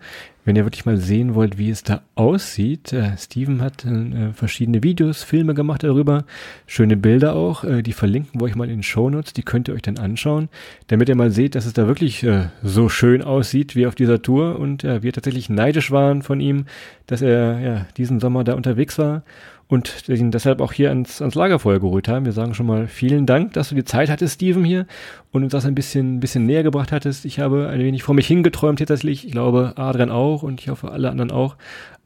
Wenn 0.44 0.56
ihr 0.56 0.64
wirklich 0.64 0.86
mal 0.86 0.96
sehen 0.96 1.34
wollt, 1.34 1.58
wie 1.58 1.68
es 1.68 1.82
da 1.82 2.00
aussieht, 2.14 2.92
äh, 2.92 3.16
Steven 3.18 3.60
hat 3.60 3.84
äh, 3.84 4.32
verschiedene 4.32 4.82
Videos, 4.82 5.22
Filme 5.22 5.52
gemacht 5.54 5.82
darüber, 5.82 6.24
schöne 6.66 6.96
Bilder 6.96 7.34
auch, 7.34 7.64
äh, 7.64 7.82
die 7.82 7.92
verlinken 7.92 8.40
wir 8.40 8.46
euch 8.46 8.54
mal 8.54 8.64
in 8.64 8.78
den 8.78 8.82
Shownotes, 8.82 9.32
die 9.32 9.42
könnt 9.42 9.68
ihr 9.68 9.74
euch 9.74 9.82
dann 9.82 9.98
anschauen, 9.98 10.48
damit 10.86 11.08
ihr 11.08 11.16
mal 11.16 11.30
seht, 11.30 11.54
dass 11.54 11.66
es 11.66 11.74
da 11.74 11.86
wirklich 11.86 12.22
äh, 12.22 12.46
so 12.62 12.88
schön 12.88 13.22
aussieht 13.22 13.76
wie 13.76 13.86
auf 13.86 13.94
dieser 13.94 14.22
Tour 14.22 14.58
und 14.58 14.84
äh, 14.84 15.02
wir 15.02 15.12
tatsächlich 15.12 15.50
neidisch 15.50 15.90
waren 15.90 16.22
von 16.22 16.40
ihm, 16.40 16.64
dass 17.06 17.20
er 17.20 17.60
ja 17.60 17.86
diesen 17.96 18.20
Sommer 18.20 18.44
da 18.44 18.54
unterwegs 18.54 18.98
war 18.98 19.24
und 19.68 20.08
ihn 20.08 20.30
deshalb 20.30 20.60
auch 20.60 20.72
hier 20.72 20.88
ans, 20.88 21.20
ans 21.20 21.34
Lagerfeuer 21.34 21.78
geholt 21.78 22.08
haben. 22.08 22.24
Wir 22.24 22.32
sagen 22.32 22.54
schon 22.54 22.66
mal 22.66 22.86
vielen 22.86 23.26
Dank, 23.26 23.52
dass 23.52 23.68
du 23.68 23.74
die 23.74 23.84
Zeit 23.84 24.08
hattest, 24.08 24.36
Steven, 24.36 24.64
hier 24.64 24.86
und 25.30 25.44
uns 25.44 25.52
das 25.52 25.66
ein 25.66 25.74
bisschen, 25.74 26.20
bisschen 26.20 26.46
näher 26.46 26.62
gebracht 26.62 26.90
hattest. 26.90 27.26
Ich 27.26 27.38
habe 27.38 27.68
ein 27.68 27.78
wenig 27.78 28.02
vor 28.02 28.14
mich 28.14 28.26
hingeträumt 28.26 28.78
tatsächlich. 28.78 29.26
Ich 29.26 29.32
glaube, 29.32 29.74
Adrian 29.76 30.10
auch 30.10 30.42
und 30.42 30.60
ich 30.60 30.70
hoffe, 30.70 30.90
alle 30.90 31.10
anderen 31.10 31.30
auch. 31.30 31.56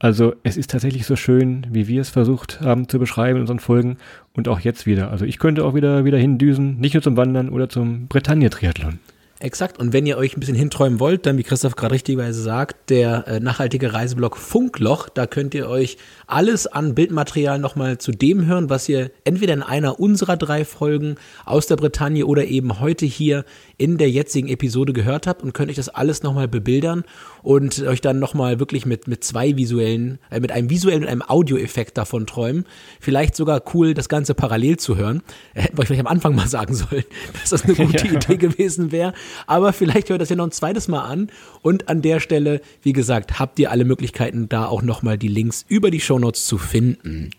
Also 0.00 0.34
es 0.42 0.56
ist 0.56 0.70
tatsächlich 0.72 1.06
so 1.06 1.14
schön, 1.14 1.66
wie 1.70 1.86
wir 1.86 2.00
es 2.00 2.10
versucht 2.10 2.60
haben 2.60 2.88
zu 2.88 2.98
beschreiben 2.98 3.36
in 3.36 3.42
unseren 3.42 3.60
Folgen 3.60 3.98
und 4.32 4.48
auch 4.48 4.58
jetzt 4.58 4.84
wieder. 4.84 5.12
Also 5.12 5.24
ich 5.24 5.38
könnte 5.38 5.64
auch 5.64 5.74
wieder, 5.74 6.04
wieder 6.04 6.18
hindüsen, 6.18 6.80
nicht 6.80 6.94
nur 6.94 7.02
zum 7.02 7.16
Wandern 7.16 7.48
oder 7.48 7.68
zum 7.68 8.08
Bretagne-Triathlon. 8.08 8.98
Exakt. 9.42 9.80
Und 9.80 9.92
wenn 9.92 10.06
ihr 10.06 10.18
euch 10.18 10.36
ein 10.36 10.40
bisschen 10.40 10.54
hinträumen 10.54 11.00
wollt, 11.00 11.26
dann, 11.26 11.36
wie 11.36 11.42
Christoph 11.42 11.74
gerade 11.74 11.94
richtigerweise 11.94 12.40
sagt, 12.40 12.90
der 12.90 13.26
äh, 13.26 13.40
nachhaltige 13.40 13.92
Reiseblog 13.92 14.36
Funkloch, 14.36 15.08
da 15.08 15.26
könnt 15.26 15.52
ihr 15.52 15.68
euch 15.68 15.96
alles 16.28 16.68
an 16.68 16.94
Bildmaterial 16.94 17.58
nochmal 17.58 17.98
zu 17.98 18.12
dem 18.12 18.46
hören, 18.46 18.70
was 18.70 18.88
ihr 18.88 19.10
entweder 19.24 19.54
in 19.54 19.64
einer 19.64 19.98
unserer 19.98 20.36
drei 20.36 20.64
Folgen 20.64 21.16
aus 21.44 21.66
der 21.66 21.74
Bretagne 21.74 22.24
oder 22.24 22.44
eben 22.44 22.78
heute 22.78 23.04
hier 23.04 23.44
in 23.78 23.98
der 23.98 24.10
jetzigen 24.10 24.46
Episode 24.46 24.92
gehört 24.92 25.26
habt 25.26 25.42
und 25.42 25.54
könnt 25.54 25.70
euch 25.70 25.76
das 25.76 25.88
alles 25.88 26.22
nochmal 26.22 26.46
bebildern 26.46 27.02
und 27.42 27.82
euch 27.82 28.00
dann 28.00 28.20
nochmal 28.20 28.60
wirklich 28.60 28.86
mit, 28.86 29.08
mit 29.08 29.24
zwei 29.24 29.56
visuellen, 29.56 30.18
äh, 30.30 30.38
mit 30.38 30.52
einem 30.52 30.70
visuellen 30.70 31.02
und 31.02 31.08
einem 31.08 31.22
Audioeffekt 31.22 31.98
davon 31.98 32.28
träumen. 32.28 32.64
Vielleicht 33.00 33.34
sogar 33.34 33.60
cool, 33.74 33.92
das 33.92 34.08
Ganze 34.08 34.34
parallel 34.34 34.76
zu 34.76 34.96
hören. 34.96 35.20
Hätten 35.54 35.76
wir 35.76 35.84
vielleicht 35.84 36.02
am 36.02 36.06
Anfang 36.06 36.36
mal 36.36 36.46
sagen 36.46 36.74
sollen, 36.74 37.02
dass 37.40 37.50
das 37.50 37.64
eine 37.64 37.74
gute 37.86 38.06
ja. 38.06 38.12
Idee 38.12 38.36
gewesen 38.36 38.92
wäre. 38.92 39.14
Aber 39.46 39.72
vielleicht 39.72 40.10
hört 40.10 40.20
das 40.20 40.28
ja 40.28 40.36
noch 40.36 40.46
ein 40.46 40.52
zweites 40.52 40.88
Mal 40.88 41.02
an. 41.02 41.30
Und 41.62 41.88
an 41.88 42.02
der 42.02 42.20
Stelle, 42.20 42.60
wie 42.82 42.92
gesagt, 42.92 43.38
habt 43.38 43.58
ihr 43.58 43.70
alle 43.70 43.84
Möglichkeiten, 43.84 44.48
da 44.48 44.66
auch 44.66 44.82
nochmal 44.82 45.18
die 45.18 45.28
Links 45.28 45.64
über 45.68 45.90
die 45.90 46.00
Shownotes 46.00 46.46
zu 46.46 46.58
finden. 46.58 47.30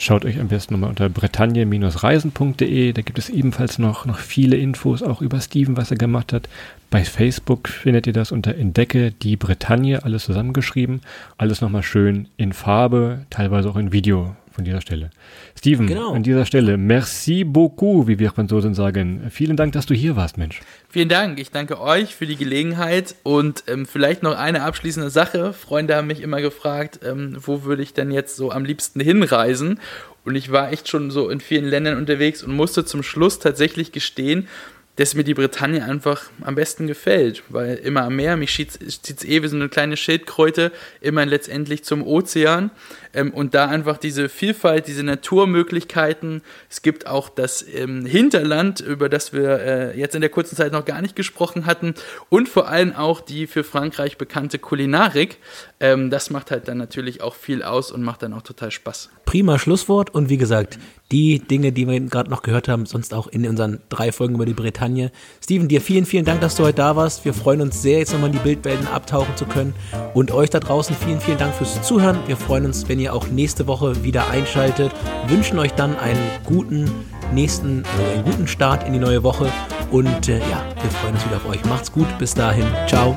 Schaut 0.00 0.24
euch 0.24 0.40
am 0.40 0.48
besten 0.48 0.72
nochmal 0.72 0.88
unter 0.88 1.10
bretagne-reisen.de. 1.10 2.94
Da 2.94 3.02
gibt 3.02 3.18
es 3.18 3.28
ebenfalls 3.28 3.78
noch, 3.78 4.06
noch 4.06 4.18
viele 4.18 4.56
Infos 4.56 5.02
auch 5.02 5.20
über 5.20 5.38
Steven, 5.42 5.76
was 5.76 5.90
er 5.90 5.98
gemacht 5.98 6.32
hat. 6.32 6.48
Bei 6.88 7.04
Facebook 7.04 7.68
findet 7.68 8.06
ihr 8.06 8.14
das 8.14 8.32
unter 8.32 8.54
Entdecke 8.54 9.12
die 9.12 9.36
Bretagne, 9.36 10.02
alles 10.02 10.24
zusammengeschrieben. 10.24 11.02
Alles 11.36 11.60
nochmal 11.60 11.82
schön 11.82 12.28
in 12.38 12.54
Farbe, 12.54 13.26
teilweise 13.28 13.68
auch 13.68 13.76
in 13.76 13.92
Video 13.92 14.34
von 14.50 14.64
dieser 14.64 14.80
Stelle. 14.80 15.10
Steven, 15.58 15.86
genau. 15.86 16.12
an 16.12 16.22
dieser 16.22 16.44
Stelle, 16.44 16.76
merci 16.76 17.44
beaucoup, 17.44 18.06
wie 18.06 18.18
wir 18.18 18.30
Franzosen 18.30 18.74
sagen. 18.74 19.30
Vielen 19.30 19.56
Dank, 19.56 19.72
dass 19.72 19.86
du 19.86 19.94
hier 19.94 20.16
warst, 20.16 20.38
Mensch. 20.38 20.60
Vielen 20.88 21.08
Dank. 21.08 21.38
Ich 21.38 21.50
danke 21.50 21.80
euch 21.80 22.14
für 22.14 22.26
die 22.26 22.36
Gelegenheit 22.36 23.14
und 23.22 23.64
ähm, 23.68 23.86
vielleicht 23.86 24.22
noch 24.22 24.36
eine 24.36 24.62
abschließende 24.62 25.10
Sache. 25.10 25.52
Freunde 25.52 25.96
haben 25.96 26.08
mich 26.08 26.20
immer 26.20 26.40
gefragt, 26.40 27.00
ähm, 27.04 27.36
wo 27.40 27.64
würde 27.64 27.82
ich 27.82 27.94
denn 27.94 28.10
jetzt 28.10 28.36
so 28.36 28.50
am 28.50 28.64
liebsten 28.64 29.00
hinreisen? 29.00 29.80
Und 30.24 30.34
ich 30.34 30.52
war 30.52 30.72
echt 30.72 30.88
schon 30.88 31.10
so 31.10 31.28
in 31.30 31.40
vielen 31.40 31.64
Ländern 31.64 31.96
unterwegs 31.96 32.42
und 32.42 32.54
musste 32.54 32.84
zum 32.84 33.02
Schluss 33.02 33.38
tatsächlich 33.38 33.92
gestehen, 33.92 34.48
dass 34.96 35.14
mir 35.14 35.24
die 35.24 35.34
Bretagne 35.34 35.84
einfach 35.84 36.24
am 36.42 36.54
besten 36.54 36.86
gefällt, 36.86 37.42
weil 37.48 37.76
immer 37.76 38.02
am 38.02 38.16
Meer, 38.16 38.36
mich 38.36 38.54
zieht 38.54 38.78
es 38.80 39.24
eh 39.24 39.42
wie 39.42 39.48
so 39.48 39.56
eine 39.56 39.68
kleine 39.68 39.96
Schildkröte, 39.96 40.72
immer 41.00 41.24
letztendlich 41.24 41.84
zum 41.84 42.06
Ozean 42.06 42.70
ähm, 43.14 43.32
und 43.32 43.54
da 43.54 43.66
einfach 43.66 43.96
diese 43.96 44.28
Vielfalt, 44.28 44.88
diese 44.88 45.02
Naturmöglichkeiten. 45.02 46.42
Es 46.68 46.82
gibt 46.82 47.06
auch 47.06 47.28
das 47.28 47.64
ähm, 47.74 48.04
Hinterland, 48.04 48.80
über 48.80 49.08
das 49.08 49.32
wir 49.32 49.60
äh, 49.60 49.98
jetzt 49.98 50.14
in 50.14 50.20
der 50.20 50.30
kurzen 50.30 50.56
Zeit 50.56 50.72
noch 50.72 50.84
gar 50.84 51.00
nicht 51.00 51.16
gesprochen 51.16 51.66
hatten 51.66 51.94
und 52.28 52.48
vor 52.48 52.68
allem 52.68 52.94
auch 52.94 53.20
die 53.20 53.46
für 53.46 53.64
Frankreich 53.64 54.18
bekannte 54.18 54.58
Kulinarik. 54.58 55.38
Ähm, 55.78 56.10
das 56.10 56.30
macht 56.30 56.50
halt 56.50 56.68
dann 56.68 56.78
natürlich 56.78 57.22
auch 57.22 57.36
viel 57.36 57.62
aus 57.62 57.90
und 57.90 58.02
macht 58.02 58.22
dann 58.22 58.34
auch 58.34 58.42
total 58.42 58.70
Spaß. 58.70 59.10
Prima 59.24 59.58
Schlusswort 59.58 60.10
und 60.10 60.28
wie 60.28 60.36
gesagt, 60.36 60.78
die 61.12 61.40
Dinge, 61.40 61.72
die 61.72 61.88
wir 61.88 61.98
gerade 62.00 62.30
noch 62.30 62.42
gehört 62.42 62.68
haben, 62.68 62.86
sonst 62.86 63.12
auch 63.14 63.26
in 63.26 63.46
unseren 63.46 63.80
drei 63.88 64.12
Folgen 64.12 64.34
über 64.34 64.46
die 64.46 64.54
Bretagne. 64.54 65.10
Steven, 65.42 65.68
dir 65.68 65.80
vielen, 65.80 66.06
vielen 66.06 66.24
Dank, 66.24 66.40
dass 66.40 66.54
du 66.56 66.64
heute 66.64 66.76
da 66.76 66.96
warst. 66.96 67.24
Wir 67.24 67.34
freuen 67.34 67.60
uns 67.60 67.82
sehr, 67.82 67.98
jetzt 67.98 68.12
nochmal 68.12 68.30
in 68.30 68.36
die 68.36 68.42
Bildwelten 68.42 68.86
abtauchen 68.86 69.36
zu 69.36 69.44
können. 69.46 69.74
Und 70.14 70.30
euch 70.30 70.50
da 70.50 70.60
draußen 70.60 70.94
vielen, 70.94 71.20
vielen 71.20 71.38
Dank 71.38 71.54
fürs 71.54 71.82
Zuhören. 71.82 72.18
Wir 72.26 72.36
freuen 72.36 72.64
uns, 72.66 72.88
wenn 72.88 73.00
ihr 73.00 73.12
auch 73.12 73.26
nächste 73.28 73.66
Woche 73.66 74.04
wieder 74.04 74.30
einschaltet. 74.30 74.92
Wünschen 75.26 75.58
euch 75.58 75.72
dann 75.72 75.96
einen 75.96 76.30
guten 76.44 76.90
nächsten, 77.32 77.82
also 77.84 78.12
einen 78.12 78.24
guten 78.24 78.46
Start 78.46 78.86
in 78.86 78.92
die 78.92 78.98
neue 78.98 79.22
Woche. 79.22 79.50
Und 79.90 80.28
äh, 80.28 80.38
ja, 80.38 80.64
wir 80.80 80.90
freuen 80.90 81.14
uns 81.14 81.26
wieder 81.26 81.36
auf 81.36 81.48
euch. 81.48 81.64
Macht's 81.64 81.90
gut. 81.90 82.06
Bis 82.18 82.34
dahin. 82.34 82.66
Ciao. 82.86 83.16